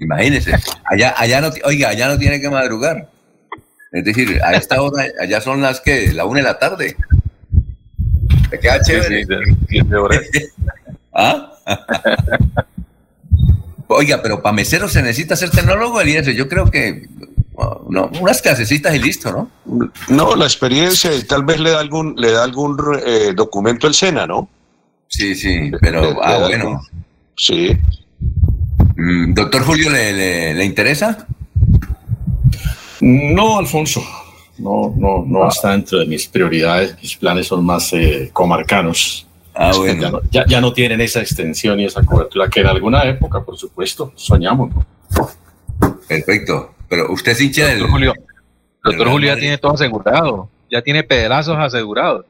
[0.00, 0.52] Imagínese.
[0.84, 3.10] Allá, allá no, oiga, allá no tiene que madrugar.
[3.92, 6.96] Es decir, a esta hora, allá son las que, la una de la tarde.
[8.50, 9.26] Te queda chévere.
[11.14, 11.52] ¿Ah?
[13.88, 16.34] Oiga, pero para mesero se necesita ser tecnólogo, Eliezer.
[16.34, 17.06] Yo creo que
[17.88, 19.50] no, unas clasecitas y listo, ¿no?
[20.08, 23.94] No, la experiencia y tal vez le da algún, le da algún eh, documento el
[23.94, 24.48] SENA, ¿no?
[25.08, 26.64] Sí, sí, pero, Le- ah, bueno.
[26.68, 26.80] algún-
[27.36, 27.76] Sí.
[28.96, 31.26] Mm, Doctor Julio, ¿le, le, le interesa?
[33.00, 34.02] No, Alfonso,
[34.58, 36.96] no, no, no está dentro de mis prioridades.
[37.00, 39.26] Mis planes son más eh, comarcanos.
[39.54, 40.00] Ah, bueno.
[40.02, 43.42] Ya no, ya- ya no tienen esa extensión y esa cobertura que en alguna época,
[43.42, 44.70] por supuesto, soñamos.
[44.74, 44.86] ¿no?
[46.08, 46.74] Perfecto.
[46.88, 47.78] Pero usted es hincha del.
[47.80, 48.14] Doctor Julio,
[48.82, 50.48] doctor Julio ya tiene todo asegurado.
[50.70, 52.24] Ya tiene pedazos asegurados.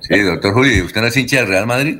[0.00, 1.98] Sí, doctor Julio, ¿y ¿usted no es hincha del Real Madrid?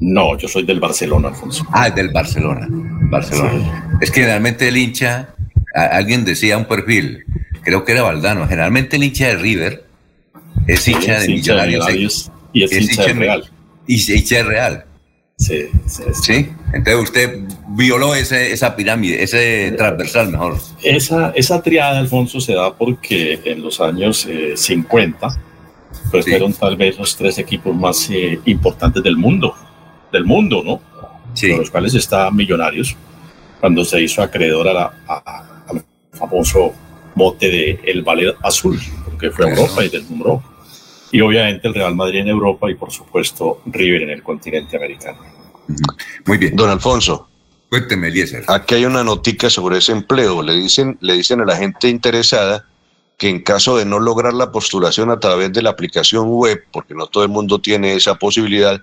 [0.00, 1.64] No, yo soy del Barcelona, Alfonso.
[1.72, 2.66] Ah, del Barcelona.
[2.70, 3.98] Barcelona.
[4.00, 5.34] Es que generalmente el hincha,
[5.74, 7.24] alguien decía un perfil,
[7.66, 9.84] creo que era Valdano, generalmente el hincha de River
[10.66, 11.86] es hincha es de hincha de Millonarios.
[11.86, 13.50] Millonarios y es hincha del de- Real.
[13.86, 14.84] Y es hincha de Real.
[15.38, 16.22] Sí, sí, sí.
[16.22, 16.48] Sí.
[16.72, 20.56] Entonces usted violó ese, esa pirámide, ese transversal mejor.
[20.82, 25.28] Esa, esa triada, Alfonso, se da porque en los años eh, 50
[26.10, 29.54] pues fueron tal vez los tres equipos más eh, importantes del mundo,
[30.12, 30.80] del mundo, ¿no?
[31.30, 32.96] Entre los cuales está Millonarios,
[33.60, 36.72] cuando se hizo acreedor a la- a- al famoso
[37.16, 39.62] mote de el Ballet Azul, porque fue a Claro.
[39.62, 40.42] Europa y deslumbró.
[41.10, 45.18] Y obviamente el Real Madrid en Europa y por supuesto River en el continente americano.
[46.26, 46.54] Muy bien.
[46.54, 47.28] Don Alfonso.
[47.68, 48.44] Cuénteme, Eliezer.
[48.46, 50.42] Aquí hay una notica sobre ese empleo.
[50.42, 52.64] Le dicen, le dicen a la gente interesada
[53.16, 56.94] que en caso de no lograr la postulación a través de la aplicación web, porque
[56.94, 58.82] no todo el mundo tiene esa posibilidad,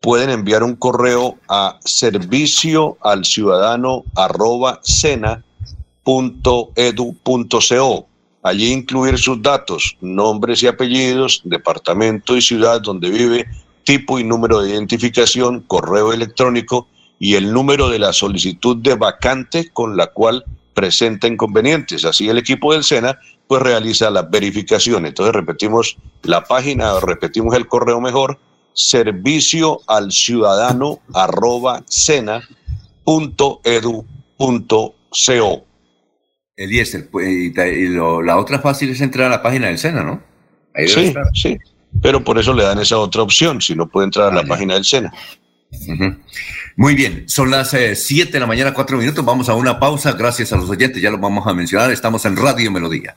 [0.00, 5.44] pueden enviar un correo a servicio al ciudadano arroba sena
[6.08, 8.06] punto edu punto co.
[8.42, 13.44] Allí incluir sus datos, nombres y apellidos, departamento y ciudad donde vive,
[13.84, 16.88] tipo y número de identificación, correo electrónico
[17.18, 22.06] y el número de la solicitud de vacante con la cual presenta inconvenientes.
[22.06, 25.04] Así el equipo del SENA pues realiza la verificación.
[25.04, 28.38] Entonces repetimos la página, repetimos el correo mejor,
[28.72, 32.40] servicio al ciudadano arroba sena
[33.64, 34.06] edu
[36.58, 36.62] co.
[36.64, 40.22] Eliezer, pues, y, lo- la otra fácil es entrar a la página del SENA, ¿no?
[40.74, 41.24] Ahí Sí, estar.
[41.34, 41.56] sí.
[42.02, 44.74] Pero por eso le dan esa otra opción, si no puede entrar a la página
[44.74, 45.12] del SENA.
[46.76, 49.24] Muy bien, son las 7 de la mañana, 4 minutos.
[49.24, 50.12] Vamos a una pausa.
[50.12, 51.90] Gracias a los oyentes, ya los vamos a mencionar.
[51.90, 53.16] Estamos en Radio Melodía.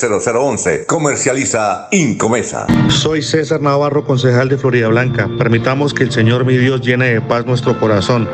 [0.00, 0.86] 301-643-0011.
[0.86, 2.66] Comercializa Incomesa.
[2.88, 5.28] Soy César Navarro, concejal de Florida Blanca.
[5.38, 8.28] Permitamos que el Señor mi Dios llene de paz nuestro corazón.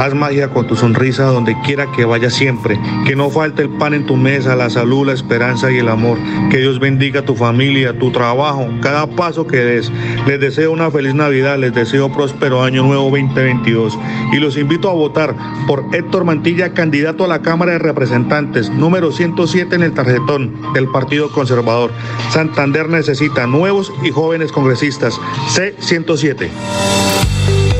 [0.00, 2.80] Haz magia con tu sonrisa donde quiera que vaya siempre.
[3.06, 6.18] Que no falte el pan en tu mesa, la salud, la esperanza y el amor.
[6.50, 9.92] Que Dios bendiga tu familia, tu trabajo, cada paso que des.
[10.26, 13.98] Les deseo una feliz Navidad, les deseo próspero año nuevo 2022.
[14.32, 15.34] Y los invito a votar
[15.66, 20.89] por Héctor Mantilla, candidato a la Cámara de Representantes, número 107 en el tarjetón del
[20.92, 21.90] Partido Conservador.
[22.32, 25.14] Santander necesita nuevos y jóvenes congresistas.
[25.54, 26.50] C107.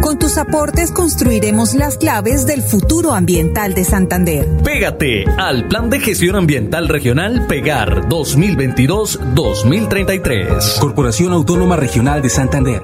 [0.00, 4.48] Con tus aportes construiremos las claves del futuro ambiental de Santander.
[4.64, 10.78] Pégate al Plan de Gestión Ambiental Regional Pegar 2022-2033.
[10.78, 12.80] Corporación Autónoma Regional de Santander.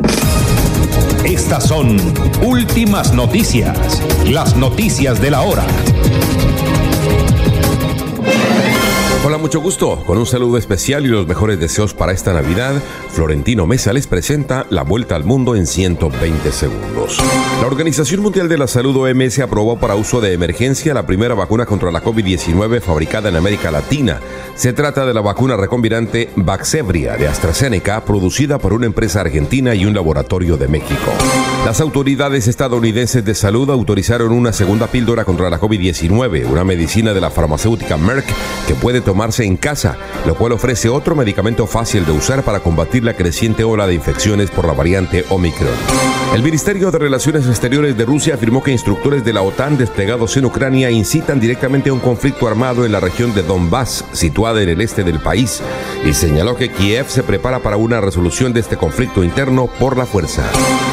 [1.24, 1.96] Estas son
[2.42, 5.64] últimas noticias, las noticias de la hora.
[9.26, 10.04] Hola, mucho gusto.
[10.06, 14.66] Con un saludo especial y los mejores deseos para esta Navidad, Florentino Mesa les presenta
[14.70, 17.18] la vuelta al mundo en 120 segundos.
[17.60, 21.66] La Organización Mundial de la Salud OMS aprobó para uso de emergencia la primera vacuna
[21.66, 24.20] contra la COVID-19 fabricada en América Latina.
[24.54, 29.86] Se trata de la vacuna recombinante Vaxzevria de AstraZeneca, producida por una empresa argentina y
[29.86, 31.10] un laboratorio de México.
[31.64, 37.20] Las autoridades estadounidenses de salud autorizaron una segunda píldora contra la COVID-19, una medicina de
[37.20, 38.26] la farmacéutica Merck
[38.68, 39.96] que puede tomarse en casa,
[40.26, 44.50] lo cual ofrece otro medicamento fácil de usar para combatir la creciente ola de infecciones
[44.50, 45.70] por la variante Omicron.
[46.34, 50.44] El Ministerio de Relaciones Exteriores de Rusia afirmó que instructores de la OTAN desplegados en
[50.44, 54.82] Ucrania incitan directamente a un conflicto armado en la región de Donbass, situada en el
[54.82, 55.62] este del país,
[56.04, 60.04] y señaló que Kiev se prepara para una resolución de este conflicto interno por la
[60.04, 60.44] fuerza.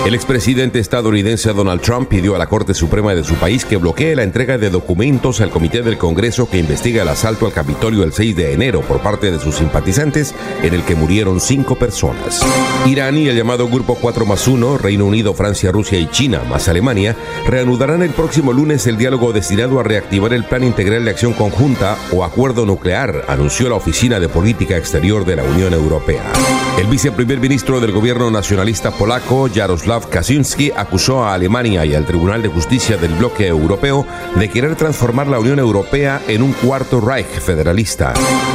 [0.06, 4.16] El expresidente estadounidense Donald Trump pidió a la Corte Suprema de su país que bloquee
[4.16, 8.13] la entrega de documentos al Comité del Congreso que investiga el asalto al Capitolio el
[8.14, 12.42] 6 de enero por parte de sus simpatizantes, en el que murieron cinco personas.
[12.86, 16.68] Irán y el llamado Grupo 4 más 1, Reino Unido, Francia, Rusia y China, más
[16.68, 21.34] Alemania, reanudarán el próximo lunes el diálogo destinado a reactivar el Plan Integral de Acción
[21.34, 26.24] Conjunta o Acuerdo Nuclear, anunció la Oficina de Política Exterior de la Unión Europea.
[26.78, 32.42] El viceprimer ministro del gobierno nacionalista polaco, Jaroslav Kaczynski, acusó a Alemania y al Tribunal
[32.42, 34.06] de Justicia del bloque europeo
[34.36, 38.03] de querer transformar la Unión Europea en un cuarto Reich federalista.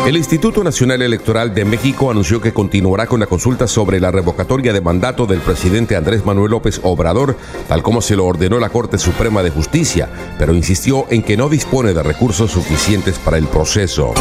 [0.07, 4.73] El Instituto Nacional Electoral de México anunció que continuará con la consulta sobre la revocatoria
[4.73, 7.37] de mandato del presidente Andrés Manuel López Obrador,
[7.69, 11.49] tal como se lo ordenó la Corte Suprema de Justicia, pero insistió en que no
[11.49, 14.13] dispone de recursos suficientes para el proceso.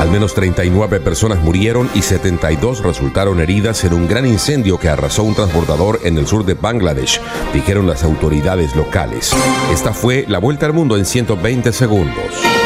[0.00, 5.22] Al menos 39 personas murieron y 72 resultaron heridas en un gran incendio que arrasó
[5.22, 7.20] un transbordador en el sur de Bangladesh,
[7.54, 9.32] dijeron las autoridades locales.
[9.72, 12.65] Esta fue la vuelta al mundo en 120 segundos.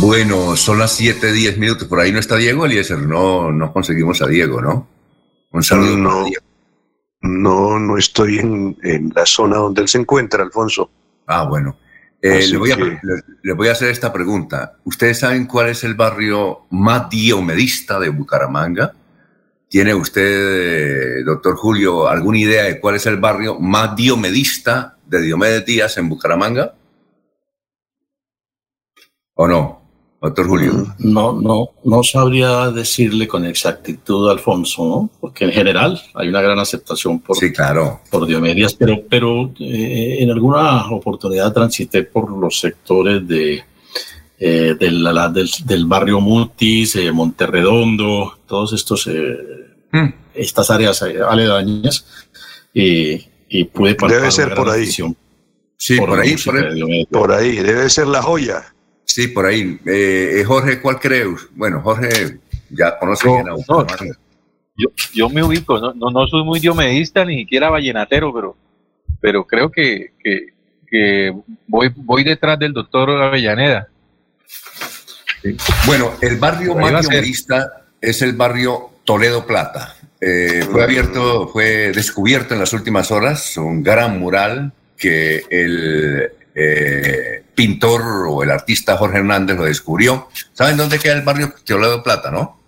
[0.00, 1.88] Bueno, son las 7, 10 minutos.
[1.88, 2.98] Por ahí no está Diego, Eliezer.
[2.98, 4.88] No, no conseguimos a Diego, ¿no?
[5.50, 6.44] Un saludo no, para Diego.
[7.22, 10.90] No, no estoy en, en, la zona donde él se encuentra, Alfonso.
[11.26, 11.76] Ah, bueno.
[12.20, 13.00] Eh, le, voy a, le,
[13.42, 14.76] le, voy a, hacer esta pregunta.
[14.84, 18.94] ¿Ustedes saben cuál es el barrio más diomedista de Bucaramanga?
[19.68, 25.66] ¿Tiene usted, doctor Julio, alguna idea de cuál es el barrio más diomedista de Diomedes
[25.66, 26.74] Díaz en Bucaramanga?
[29.34, 29.83] ¿O no?
[30.24, 30.94] Doctor Julio.
[31.00, 35.10] No, no, no sabría decirle con exactitud, Alfonso, ¿no?
[35.20, 38.00] Porque en general hay una gran aceptación por, sí, claro.
[38.10, 43.64] por Diomedes, pero, pero eh, en alguna oportunidad transité por los sectores de,
[44.38, 50.08] eh, del, la, del, del, barrio Mutis, eh, Monterredondo, todos estos, mm.
[50.32, 52.06] estas áreas aledañas,
[52.72, 54.86] y, y pude Debe ser por ahí.
[54.86, 57.06] Sí, por, por ahí, por ahí.
[57.10, 58.73] Por ahí, debe ser la joya.
[59.14, 59.78] Sí, por ahí.
[59.86, 61.28] Eh, Jorge, ¿cuál crees?
[61.52, 63.86] Bueno, Jorge ya conoce no, bien a no,
[64.76, 68.56] yo, yo, me ubico, no, no, no, soy muy diomedista ni siquiera vallenatero, pero,
[69.20, 70.48] pero creo que, que,
[70.90, 71.32] que
[71.68, 73.86] voy, voy detrás del doctor Avellaneda.
[75.44, 75.56] Sí.
[75.86, 79.94] Bueno, el barrio más diomedista es el barrio Toledo Plata.
[80.20, 87.44] Eh, fue abierto, fue descubierto en las últimas horas un gran mural que el eh,
[87.54, 90.28] pintor o el artista Jorge Hernández lo descubrió.
[90.52, 92.60] ¿Saben dónde queda el barrio Toledo Plata, no?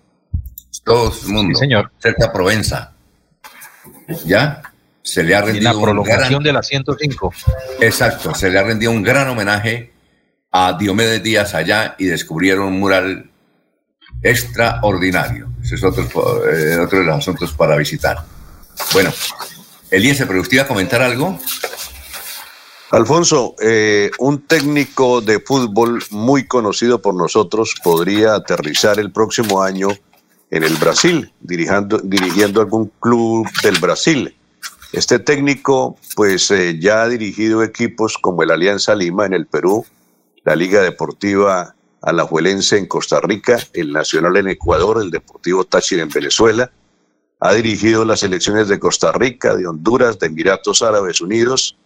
[0.84, 1.58] Todo el mundo.
[1.58, 1.90] Sí, señor.
[1.98, 2.92] Cerca de Provenza.
[4.24, 4.62] ¿Ya?
[5.02, 5.72] Se le ha rendido.
[5.72, 6.42] La prolongación gran...
[6.42, 7.32] de la 105.
[7.80, 8.34] Exacto.
[8.34, 9.92] Se le ha rendido un gran homenaje
[10.52, 13.30] a Diomedes Díaz allá y descubrieron un mural
[14.22, 15.48] extraordinario.
[15.62, 16.04] Ese es otro,
[16.48, 18.18] eh, otro de los asuntos para visitar.
[18.92, 19.12] Bueno,
[19.90, 21.38] Eliezer, pero usted iba a comentar algo.
[22.96, 29.88] Alfonso, eh, un técnico de fútbol muy conocido por nosotros podría aterrizar el próximo año
[30.50, 34.34] en el Brasil, dirigiendo, dirigiendo algún club del Brasil.
[34.94, 39.84] Este técnico, pues eh, ya ha dirigido equipos como el Alianza Lima en el Perú,
[40.44, 46.08] la Liga Deportiva Alajuelense en Costa Rica, el Nacional en Ecuador, el Deportivo Táchira en
[46.08, 46.72] Venezuela.
[47.40, 51.76] Ha dirigido las selecciones de Costa Rica, de Honduras, de Emiratos Árabes Unidos,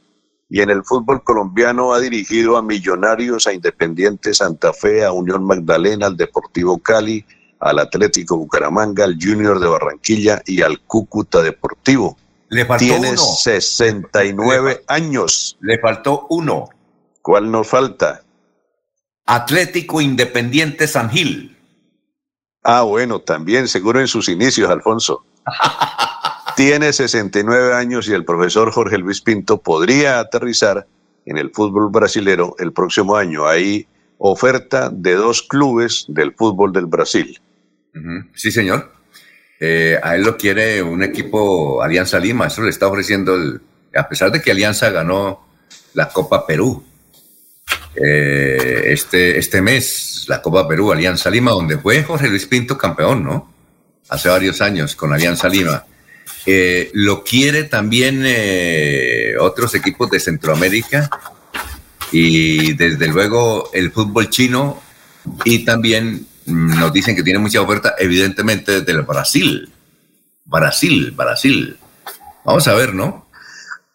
[0.50, 5.44] y en el fútbol colombiano ha dirigido a Millonarios, a Independiente Santa Fe, a Unión
[5.44, 7.24] Magdalena, al Deportivo Cali,
[7.60, 12.16] al Atlético Bucaramanga, al Junior de Barranquilla y al Cúcuta Deportivo.
[12.48, 13.18] Le faltó Tiene uno.
[13.18, 15.56] 69 le años.
[15.60, 16.68] Le faltó uno.
[17.22, 18.22] ¿Cuál nos falta?
[19.26, 21.56] Atlético Independiente San Gil.
[22.64, 25.24] Ah, bueno, también, seguro en sus inicios, Alfonso.
[26.56, 30.86] Tiene 69 años y el profesor Jorge Luis Pinto podría aterrizar
[31.26, 33.46] en el fútbol brasilero el próximo año.
[33.46, 33.86] Hay
[34.18, 37.40] oferta de dos clubes del fútbol del Brasil.
[38.34, 38.92] Sí, señor.
[39.58, 42.46] Eh, a él lo quiere un equipo Alianza Lima.
[42.46, 43.60] Eso le está ofreciendo, el,
[43.94, 45.46] a pesar de que Alianza ganó
[45.94, 46.84] la Copa Perú.
[47.94, 53.24] Eh, este, este mes, la Copa Perú, Alianza Lima, donde fue Jorge Luis Pinto campeón,
[53.24, 53.52] ¿no?
[54.08, 55.84] Hace varios años con Alianza Lima.
[56.46, 61.10] Eh, lo quiere también eh, otros equipos de Centroamérica
[62.12, 64.80] y desde luego el fútbol chino
[65.44, 69.70] y también mm, nos dicen que tiene mucha oferta evidentemente desde el Brasil.
[70.46, 71.76] Brasil, Brasil.
[72.44, 73.26] Vamos a ver, ¿no?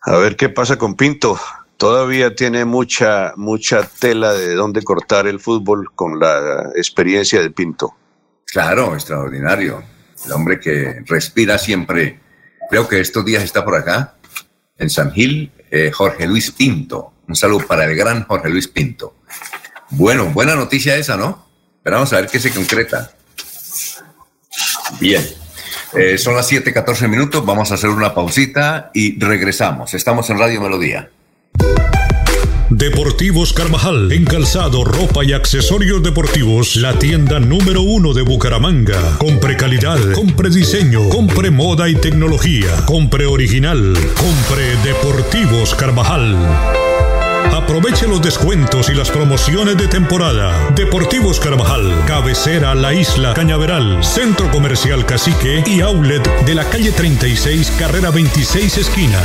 [0.02, 1.40] A ver qué pasa con Pinto.
[1.78, 7.96] Todavía tiene mucha, mucha tela de dónde cortar el fútbol con la experiencia de Pinto.
[8.46, 9.84] Claro, extraordinario.
[10.26, 12.20] El hombre que respira siempre
[12.70, 14.16] creo que estos días está por acá,
[14.78, 17.14] en San Gil, eh, Jorge Luis Pinto.
[17.28, 19.16] Un saludo para el gran Jorge Luis Pinto.
[19.90, 21.48] Bueno, buena noticia esa, ¿no?
[21.84, 23.12] Pero vamos a ver qué se concreta.
[25.00, 25.26] Bien.
[25.94, 27.46] Eh, son las 7:14 minutos.
[27.46, 29.94] Vamos a hacer una pausita y regresamos.
[29.94, 31.10] Estamos en Radio Melodía.
[32.78, 39.18] Deportivos Carvajal, en calzado, ropa y accesorios deportivos, la tienda número uno de Bucaramanga.
[39.18, 46.85] Compre calidad, compre diseño, compre moda y tecnología, compre original, compre Deportivos Carvajal.
[47.54, 50.72] Aproveche los descuentos y las promociones de temporada.
[50.76, 57.72] Deportivos Carvajal, cabecera La Isla Cañaveral, Centro Comercial Cacique y Outlet de la calle 36,
[57.78, 59.20] carrera 26 esquina.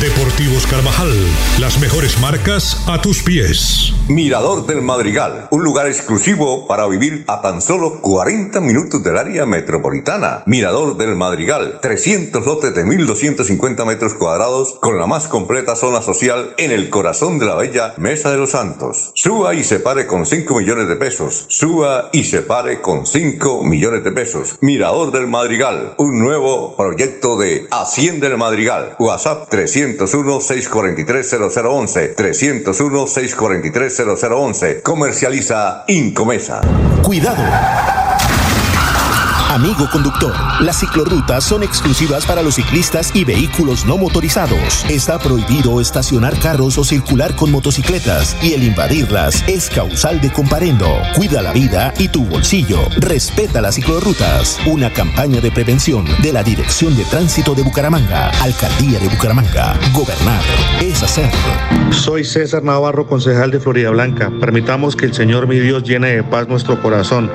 [0.00, 1.10] Deportivos Carvajal,
[1.58, 3.94] las mejores marcas a tus pies.
[4.08, 9.46] Mirador del Madrigal, un lugar exclusivo para vivir a tan solo 40 minutos del área
[9.46, 10.42] metropolitana.
[10.44, 16.54] Mirador del Madrigal, 300 lotes de 1.250 metros cuadrados con la más completa zona social
[16.58, 19.12] en el corazón de la bella Mesa de los Santos.
[19.14, 21.46] Suba y se pare con 5 millones de pesos.
[21.48, 24.58] Suba y se pare con 5 millones de pesos.
[24.60, 28.96] Mirador del Madrigal, un nuevo proyecto de Hacienda del Madrigal.
[28.98, 32.14] WhatsApp 300 301-643-0011.
[32.14, 34.82] 301-643-0011.
[34.82, 36.60] Comercializa Incomesa.
[37.02, 38.05] Cuidado.
[39.48, 44.84] Amigo conductor, las ciclorrutas son exclusivas para los ciclistas y vehículos no motorizados.
[44.90, 50.88] Está prohibido estacionar carros o circular con motocicletas y el invadirlas es causal de comparendo.
[51.14, 52.80] Cuida la vida y tu bolsillo.
[52.98, 54.58] Respeta las ciclorrutas.
[54.66, 59.78] Una campaña de prevención de la Dirección de Tránsito de Bucaramanga, Alcaldía de Bucaramanga.
[59.92, 60.42] Gobernar
[60.80, 61.30] es hacer.
[61.90, 64.30] Soy César Navarro, concejal de Florida Blanca.
[64.40, 67.30] Permitamos que el Señor mi Dios llene de paz nuestro corazón.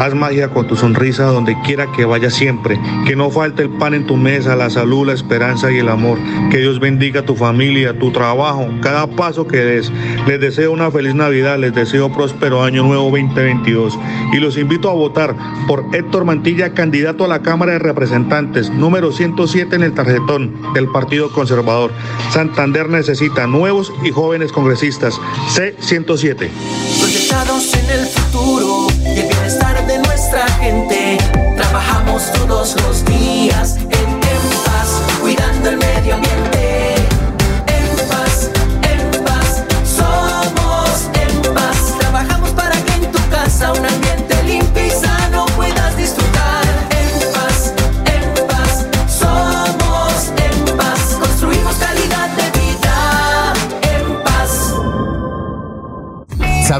[0.00, 2.80] Haz magia con tu sonrisa donde quiera que vaya siempre.
[3.06, 6.18] Que no falte el pan en tu mesa, la salud, la esperanza y el amor.
[6.50, 9.92] Que Dios bendiga tu familia, tu trabajo, cada paso que des.
[10.26, 13.98] Les deseo una feliz Navidad, les deseo próspero año nuevo 2022.
[14.32, 15.36] Y los invito a votar
[15.68, 20.88] por Héctor Mantilla, candidato a la Cámara de Representantes, número 107 en el tarjetón del
[20.88, 21.92] Partido Conservador.
[22.30, 25.20] Santander necesita nuevos y jóvenes congresistas.
[25.54, 26.50] C107.
[27.00, 28.93] Proyectados en el futuro
[31.56, 33.33] Trabajamos todos los días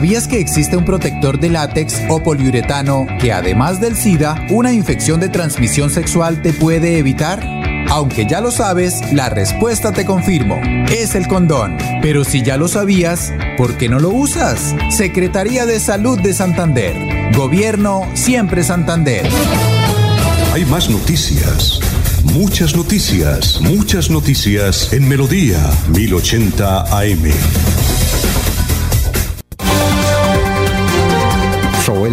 [0.05, 5.19] ¿Sabías que existe un protector de látex o poliuretano que además del SIDA, una infección
[5.19, 7.43] de transmisión sexual te puede evitar?
[7.89, 10.61] Aunque ya lo sabes, la respuesta te confirmo,
[10.91, 11.79] es el condón.
[12.03, 14.75] Pero si ya lo sabías, ¿por qué no lo usas?
[14.91, 17.33] Secretaría de Salud de Santander.
[17.35, 19.27] Gobierno siempre Santander.
[20.53, 21.81] Hay más noticias.
[22.25, 28.04] Muchas noticias, muchas noticias en Melodía 1080 AM.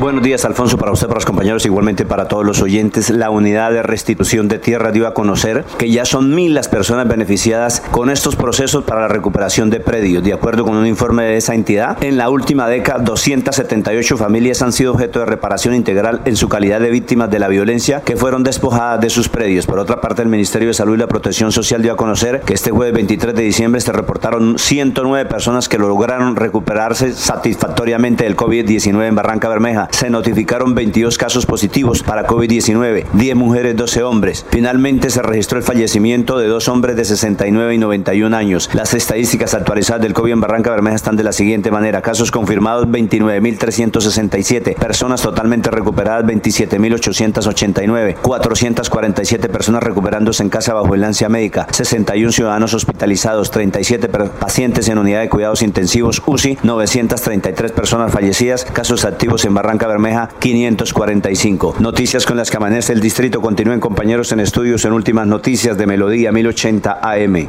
[0.00, 3.10] Buenos días, Alfonso, para usted, para los compañeros, igualmente para todos los oyentes.
[3.10, 7.06] La unidad de restitución de tierra dio a conocer que ya son mil las personas
[7.06, 10.24] beneficiadas con estos procesos para la recuperación de predios.
[10.24, 14.72] De acuerdo con un informe de esa entidad, en la última década, 278 familias han
[14.72, 18.42] sido objeto de reparación integral en su calidad de víctimas de la violencia que fueron
[18.42, 19.66] despojadas de sus predios.
[19.66, 22.54] Por otra parte, el Ministerio de Salud y la Protección Social dio a conocer que
[22.54, 29.06] este jueves 23 de diciembre se reportaron 109 personas que lograron recuperarse satisfactoriamente del COVID-19
[29.06, 34.44] en Barranca Bermeja se notificaron 22 casos positivos para COVID-19, 10 mujeres, 12 hombres.
[34.50, 38.68] Finalmente se registró el fallecimiento de dos hombres de 69 y 91 años.
[38.72, 42.02] Las estadísticas actualizadas del COVID en Barranca Bermeja están de la siguiente manera.
[42.02, 51.66] Casos confirmados 29.367, personas totalmente recuperadas 27.889, 447 personas recuperándose en casa bajo vigilancia médica,
[51.70, 59.04] 61 ciudadanos hospitalizados, 37 pacientes en unidad de cuidados intensivos UCI, 933 personas fallecidas, casos
[59.04, 61.76] activos en Barranca Bermeja 545.
[61.80, 63.40] Noticias con las que amanece el distrito.
[63.40, 67.46] Continúen compañeros en estudios en últimas noticias de Melodía 1080 AM.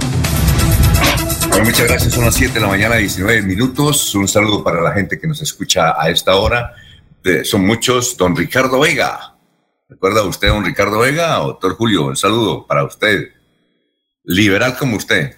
[1.50, 2.14] Bueno, muchas gracias.
[2.14, 4.14] Son las 7 de la mañana, 19 minutos.
[4.16, 6.74] Un saludo para la gente que nos escucha a esta hora.
[7.44, 8.18] son muchos.
[8.18, 9.36] Don Ricardo Vega.
[9.88, 11.36] ¿Recuerda usted a don Ricardo Vega?
[11.38, 13.30] Doctor Julio, un saludo para usted.
[14.24, 15.36] Liberal como usted.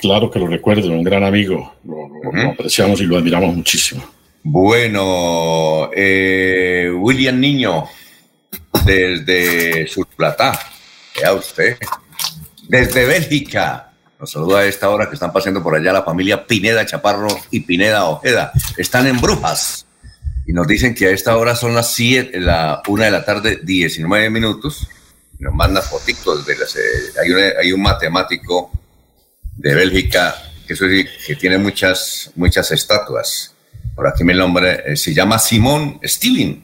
[0.00, 1.74] Claro que lo recuerdo, un gran amigo.
[1.84, 4.04] Lo, lo- lo apreciamos y lo admiramos muchísimo.
[4.48, 7.86] Bueno, eh, William Niño,
[8.84, 10.56] desde Surplata,
[11.20, 11.76] vea usted,
[12.68, 13.90] desde Bélgica,
[14.20, 17.58] nos saluda a esta hora que están pasando por allá la familia Pineda Chaparro y
[17.60, 18.52] Pineda Ojeda.
[18.76, 19.84] Están en Brujas
[20.46, 23.58] y nos dicen que a esta hora son las 7, la una de la tarde,
[23.64, 24.86] 19 minutos.
[25.40, 26.80] Nos manda fotitos de las, eh,
[27.20, 28.70] hay, una- hay un matemático
[29.56, 30.36] de Bélgica
[30.68, 30.76] que,
[31.26, 33.52] que tiene muchas, muchas estatuas.
[33.96, 36.62] Por aquí mi nombre eh, se llama Simón Stilling.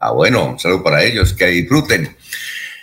[0.00, 2.16] Ah, bueno, un saludo para ellos, que disfruten.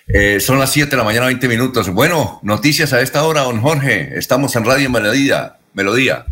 [0.08, 1.90] Eh, son las 7 de la mañana, 20 minutos.
[1.90, 4.18] Bueno, noticias a esta hora, don Jorge.
[4.18, 5.58] Estamos en Radio Melodía.
[5.74, 6.26] Melodía.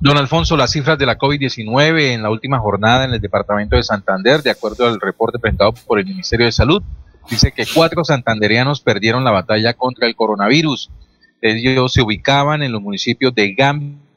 [0.00, 3.84] Don, Alfonso, las cifras de la COVID-19 en la última jornada en el departamento de
[3.84, 6.82] Santander, de acuerdo al reporte presentado por el Ministerio de Salud,
[7.30, 10.90] dice que cuatro santandereanos perdieron la batalla contra el coronavirus.
[11.42, 14.09] Ellos se ubicaban en los municipios de Gambita,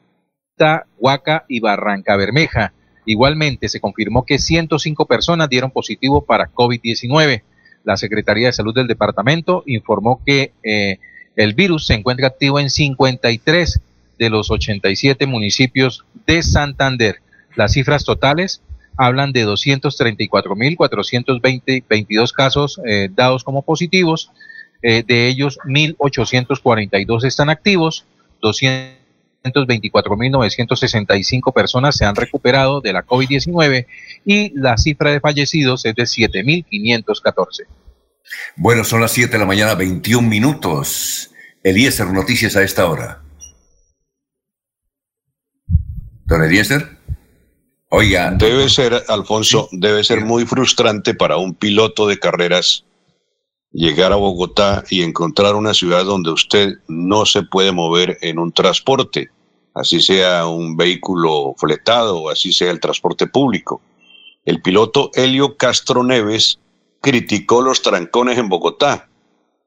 [0.98, 2.72] Huaca y Barranca Bermeja.
[3.06, 7.42] Igualmente, se confirmó que 105 personas dieron positivo para COVID-19.
[7.84, 10.98] La Secretaría de Salud del departamento informó que eh,
[11.36, 13.80] el virus se encuentra activo en 53
[14.18, 17.20] de los 87 municipios de Santander.
[17.56, 18.62] Las cifras totales
[18.96, 24.30] hablan de 234.422 casos eh, dados como positivos,
[24.82, 28.06] eh, de ellos 1.842 están activos,
[29.44, 33.86] 224.965 personas se han recuperado de la COVID-19
[34.24, 37.66] y la cifra de fallecidos es de 7.514.
[38.56, 41.30] Bueno, son las 7 de la mañana, 21 minutos.
[41.62, 43.20] Eliezer, noticias a esta hora.
[46.24, 46.96] Don Eliezer.
[47.90, 48.30] Oiga.
[48.30, 52.86] Debe ser, Alfonso, debe ser muy frustrante para un piloto de carreras
[53.74, 58.52] llegar a Bogotá y encontrar una ciudad donde usted no se puede mover en un
[58.52, 59.30] transporte,
[59.74, 63.82] así sea un vehículo fletado o así sea el transporte público.
[64.44, 66.60] El piloto Helio Castro Neves
[67.00, 69.08] criticó los trancones en Bogotá.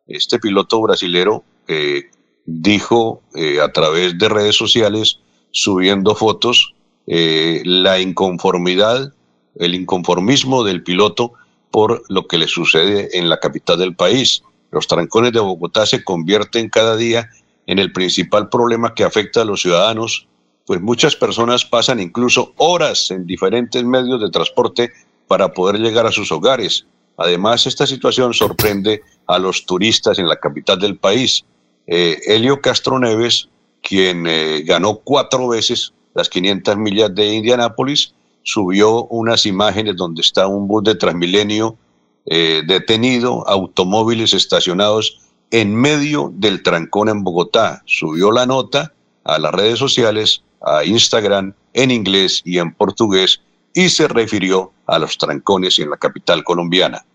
[0.07, 2.03] Este piloto brasilero eh,
[2.45, 5.19] dijo eh, a través de redes sociales,
[5.51, 6.73] subiendo fotos,
[7.07, 9.13] eh, la inconformidad,
[9.55, 11.33] el inconformismo del piloto
[11.71, 14.43] por lo que le sucede en la capital del país.
[14.71, 17.29] Los trancones de Bogotá se convierten cada día
[17.65, 20.27] en el principal problema que afecta a los ciudadanos,
[20.65, 24.91] pues muchas personas pasan incluso horas en diferentes medios de transporte
[25.27, 26.85] para poder llegar a sus hogares.
[27.17, 31.45] Además, esta situación sorprende a los turistas en la capital del país.
[31.87, 33.49] Eh, Helio Castro Neves,
[33.81, 38.13] quien eh, ganó cuatro veces las 500 millas de Indianápolis,
[38.47, 41.77] subió unas imágenes donde está un bus de Transmilenio
[42.25, 45.19] eh, detenido, automóviles estacionados
[45.51, 47.83] en medio del trancón en Bogotá.
[47.85, 48.93] Subió la nota
[49.25, 53.41] a las redes sociales, a Instagram, en inglés y en portugués,
[53.73, 57.05] y se refirió a los trancones en la capital colombiana.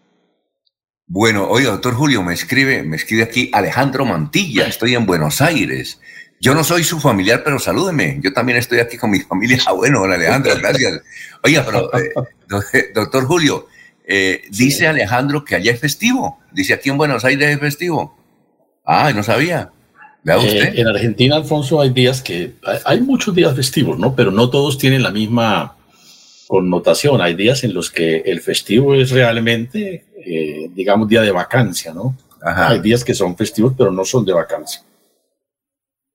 [1.07, 5.99] Bueno, oiga, doctor Julio, me escribe, me escribe aquí Alejandro Mantilla, estoy en Buenos Aires.
[6.43, 8.19] Yo no soy su familiar, pero salúdeme.
[8.21, 9.59] Yo también estoy aquí con mi familia.
[9.67, 11.01] Ah, bueno, Alejandro, gracias.
[11.45, 13.69] Oiga, pero eh, doctor Julio,
[14.05, 16.41] eh, dice Alejandro que allá es festivo.
[16.51, 18.19] Dice aquí en Buenos Aires es festivo.
[18.85, 19.71] Ah, no sabía.
[20.25, 20.79] ¿Vea eh, usted?
[20.81, 22.55] en Argentina, Alfonso, hay días que
[22.85, 24.17] hay muchos días festivos, ¿no?
[24.17, 25.77] Pero no todos tienen la misma
[26.49, 27.21] connotación.
[27.21, 30.07] Hay días en los que el festivo es realmente,
[30.75, 32.17] digamos, día de vacancia, ¿no?
[32.45, 34.83] Hay días que son festivos, pero no son de vacancia.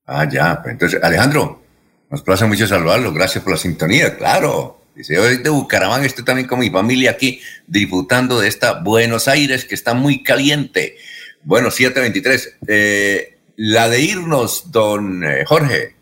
[0.08, 0.62] Ah, ya.
[0.64, 1.62] Pues entonces, Alejandro,
[2.10, 3.14] nos place mucho saludarlo.
[3.14, 4.80] Gracias por la sintonía, claro.
[4.96, 9.66] Dice, hoy de Bucaramanga estoy también con mi familia aquí disfrutando de esta Buenos Aires
[9.66, 10.96] que está muy caliente.
[11.44, 12.58] Bueno, 723.
[12.68, 15.96] Eh, la de irnos, don eh, Jorge.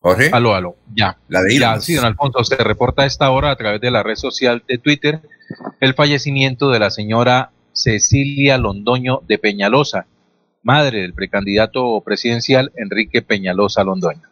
[0.00, 0.30] Jorge.
[0.32, 1.18] Aló, aló, ya.
[1.28, 1.74] La de irnos.
[1.76, 4.64] Ya, sí, don Alfonso, se reporta a esta hora a través de la red social
[4.66, 5.20] de Twitter
[5.80, 10.06] el fallecimiento de la señora Cecilia Londoño de Peñalosa
[10.64, 14.28] madre del precandidato presidencial Enrique Peñalosa Londoño.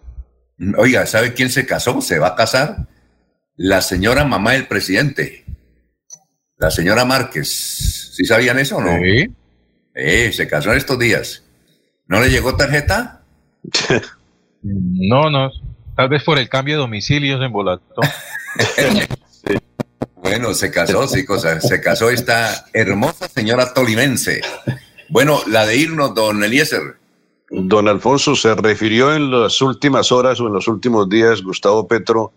[0.77, 2.01] Oiga, ¿sabe quién se casó?
[2.01, 2.89] Se va a casar
[3.57, 5.45] la señora mamá del presidente,
[6.57, 7.49] la señora Márquez.
[8.15, 8.99] ¿Sí sabían eso o no?
[8.99, 9.29] Sí.
[9.95, 11.45] Eh, se casó en estos días.
[12.07, 13.23] ¿No le llegó tarjeta?
[14.63, 15.51] no, no.
[15.97, 18.01] Tal vez por el cambio de domicilios en Volato.
[20.23, 21.61] Bueno, se casó, sí, cosa.
[21.61, 24.41] Se casó esta hermosa señora tolimense.
[25.13, 26.97] Bueno, la de irnos, don Eliezer.
[27.51, 32.33] Don Alfonso se refirió en las últimas horas o en los últimos días, Gustavo Petro,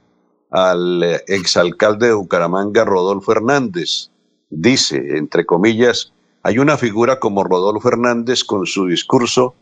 [0.51, 4.09] al eh, exalcalde de Bucaramanga, Rodolfo Hernández.
[4.49, 6.11] Dice, entre comillas,
[6.43, 9.55] hay una figura como Rodolfo Hernández con su discurso,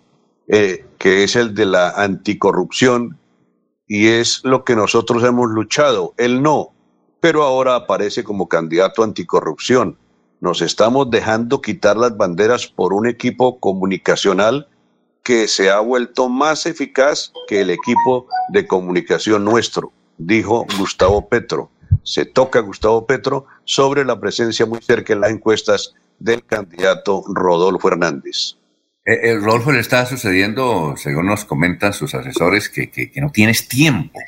[0.47, 3.19] eh, que es el de la anticorrupción,
[3.87, 6.15] y es lo que nosotros hemos luchado.
[6.17, 6.73] Él no,
[7.19, 9.99] pero ahora aparece como candidato anticorrupción
[10.43, 14.67] nos estamos dejando quitar las banderas por un equipo comunicacional
[15.23, 21.71] que se ha vuelto más eficaz que el equipo de comunicación nuestro, dijo Gustavo Petro.
[22.03, 27.87] Se toca Gustavo Petro sobre la presencia muy cerca en las encuestas del candidato Rodolfo
[27.87, 28.57] Hernández.
[29.05, 33.69] Eh, eh, Rodolfo le está sucediendo, según nos comentan sus asesores, que, que no tienes
[33.69, 34.19] tiempo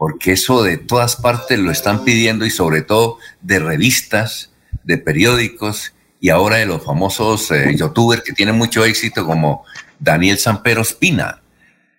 [0.00, 4.49] porque eso de todas partes lo están pidiendo y sobre todo de revistas,
[4.84, 9.64] de periódicos y ahora de los famosos eh, youtubers que tienen mucho éxito como
[9.98, 11.40] Daniel Sampero Espina,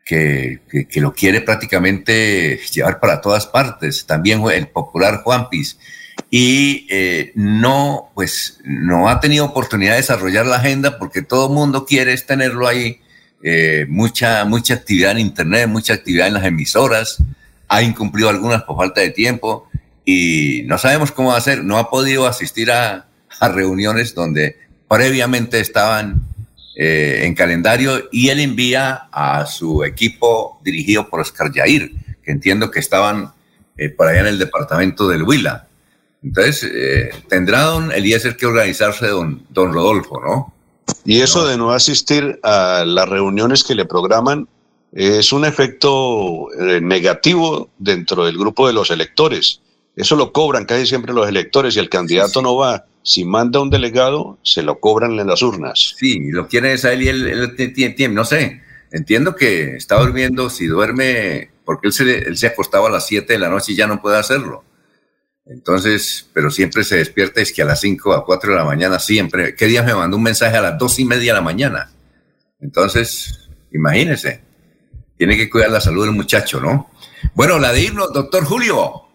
[0.06, 4.06] que, que, lo quiere prácticamente llevar para todas partes.
[4.06, 5.78] También el popular Juan Piz.
[6.30, 11.54] Y eh, no, pues, no ha tenido oportunidad de desarrollar la agenda porque todo el
[11.54, 13.00] mundo quiere tenerlo ahí.
[13.44, 17.18] Eh, mucha, mucha actividad en Internet, mucha actividad en las emisoras.
[17.68, 19.71] Ha incumplido algunas por falta de tiempo
[20.06, 21.64] y no sabemos cómo va a ser.
[21.64, 23.08] No ha podido asistir a,
[23.40, 24.58] a reuniones donde
[24.88, 26.22] previamente estaban
[26.76, 31.92] eh, en calendario y él envía a su equipo dirigido por Oscar Yair,
[32.24, 33.34] que entiendo que estaban
[33.78, 35.68] eh, por allá en el departamento del Huila.
[36.24, 40.54] Entonces, eh, tendrá don Eliezer que organizarse don, don Rodolfo, ¿no?
[41.06, 44.48] Y eso de no asistir a las reuniones que le programan
[44.92, 46.48] es un efecto
[46.82, 49.61] negativo dentro del grupo de los electores.
[49.96, 53.70] Eso lo cobran casi siempre los electores y el candidato no va si manda un
[53.70, 55.96] delegado, se lo cobran en las urnas.
[55.98, 58.62] Sí, lo quieren es a él y él, tiene, no sé,
[58.92, 63.34] entiendo que está durmiendo, si duerme, porque él se, él se acostaba a las 7
[63.34, 64.64] de la noche y ya no puede hacerlo.
[65.46, 69.00] Entonces, pero siempre se despierta, es que a las 5, a 4 de la mañana,
[69.00, 69.56] siempre.
[69.56, 71.92] ¿Qué día me mandó un mensaje a las 2 y media de la mañana?
[72.60, 74.44] Entonces, imagínese,
[75.18, 76.92] tiene que cuidar la salud del muchacho, ¿no?
[77.34, 79.08] Bueno, la de irnos, doctor Julio.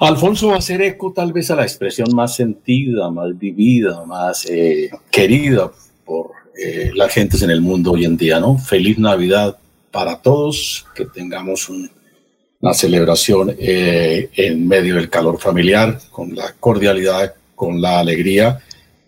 [0.00, 4.46] Alfonso va a hacer eco tal vez a la expresión más sentida, más vivida, más
[4.46, 5.70] eh, querida
[6.06, 8.56] por eh, las gentes en el mundo hoy en día, ¿no?
[8.56, 9.58] Feliz Navidad
[9.90, 17.34] para todos, que tengamos una celebración eh, en medio del calor familiar, con la cordialidad,
[17.54, 18.58] con la alegría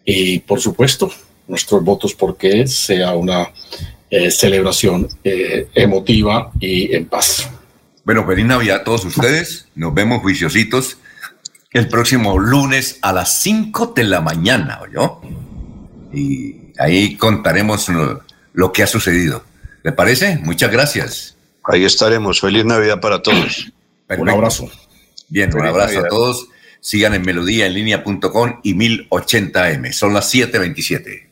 [0.05, 1.11] y por supuesto
[1.49, 3.51] nuestros votos porque sea una
[4.29, 5.09] celebración
[5.75, 7.52] emotiva y en paz.
[8.05, 9.69] Bueno, feliz Navidad a todos ustedes.
[9.75, 10.99] Nos vemos juiciositos
[11.73, 15.21] el próximo lunes a las 5 de la mañana, ¿oyó?
[16.13, 17.89] Y ahí contaremos
[18.53, 19.45] lo, que ha sucedido.
[19.83, 20.39] ¿Le parece?
[20.39, 21.37] Muchas gracias.
[21.65, 22.41] Ahí estaremos.
[22.41, 23.73] Feliz Navidad para todos.
[24.19, 24.71] Un abrazo.
[25.29, 26.49] Bien, un abrazo a todos.
[26.81, 29.93] Sigan en melodíaenlínea.com y 1080m.
[29.93, 31.32] Son las 7:27.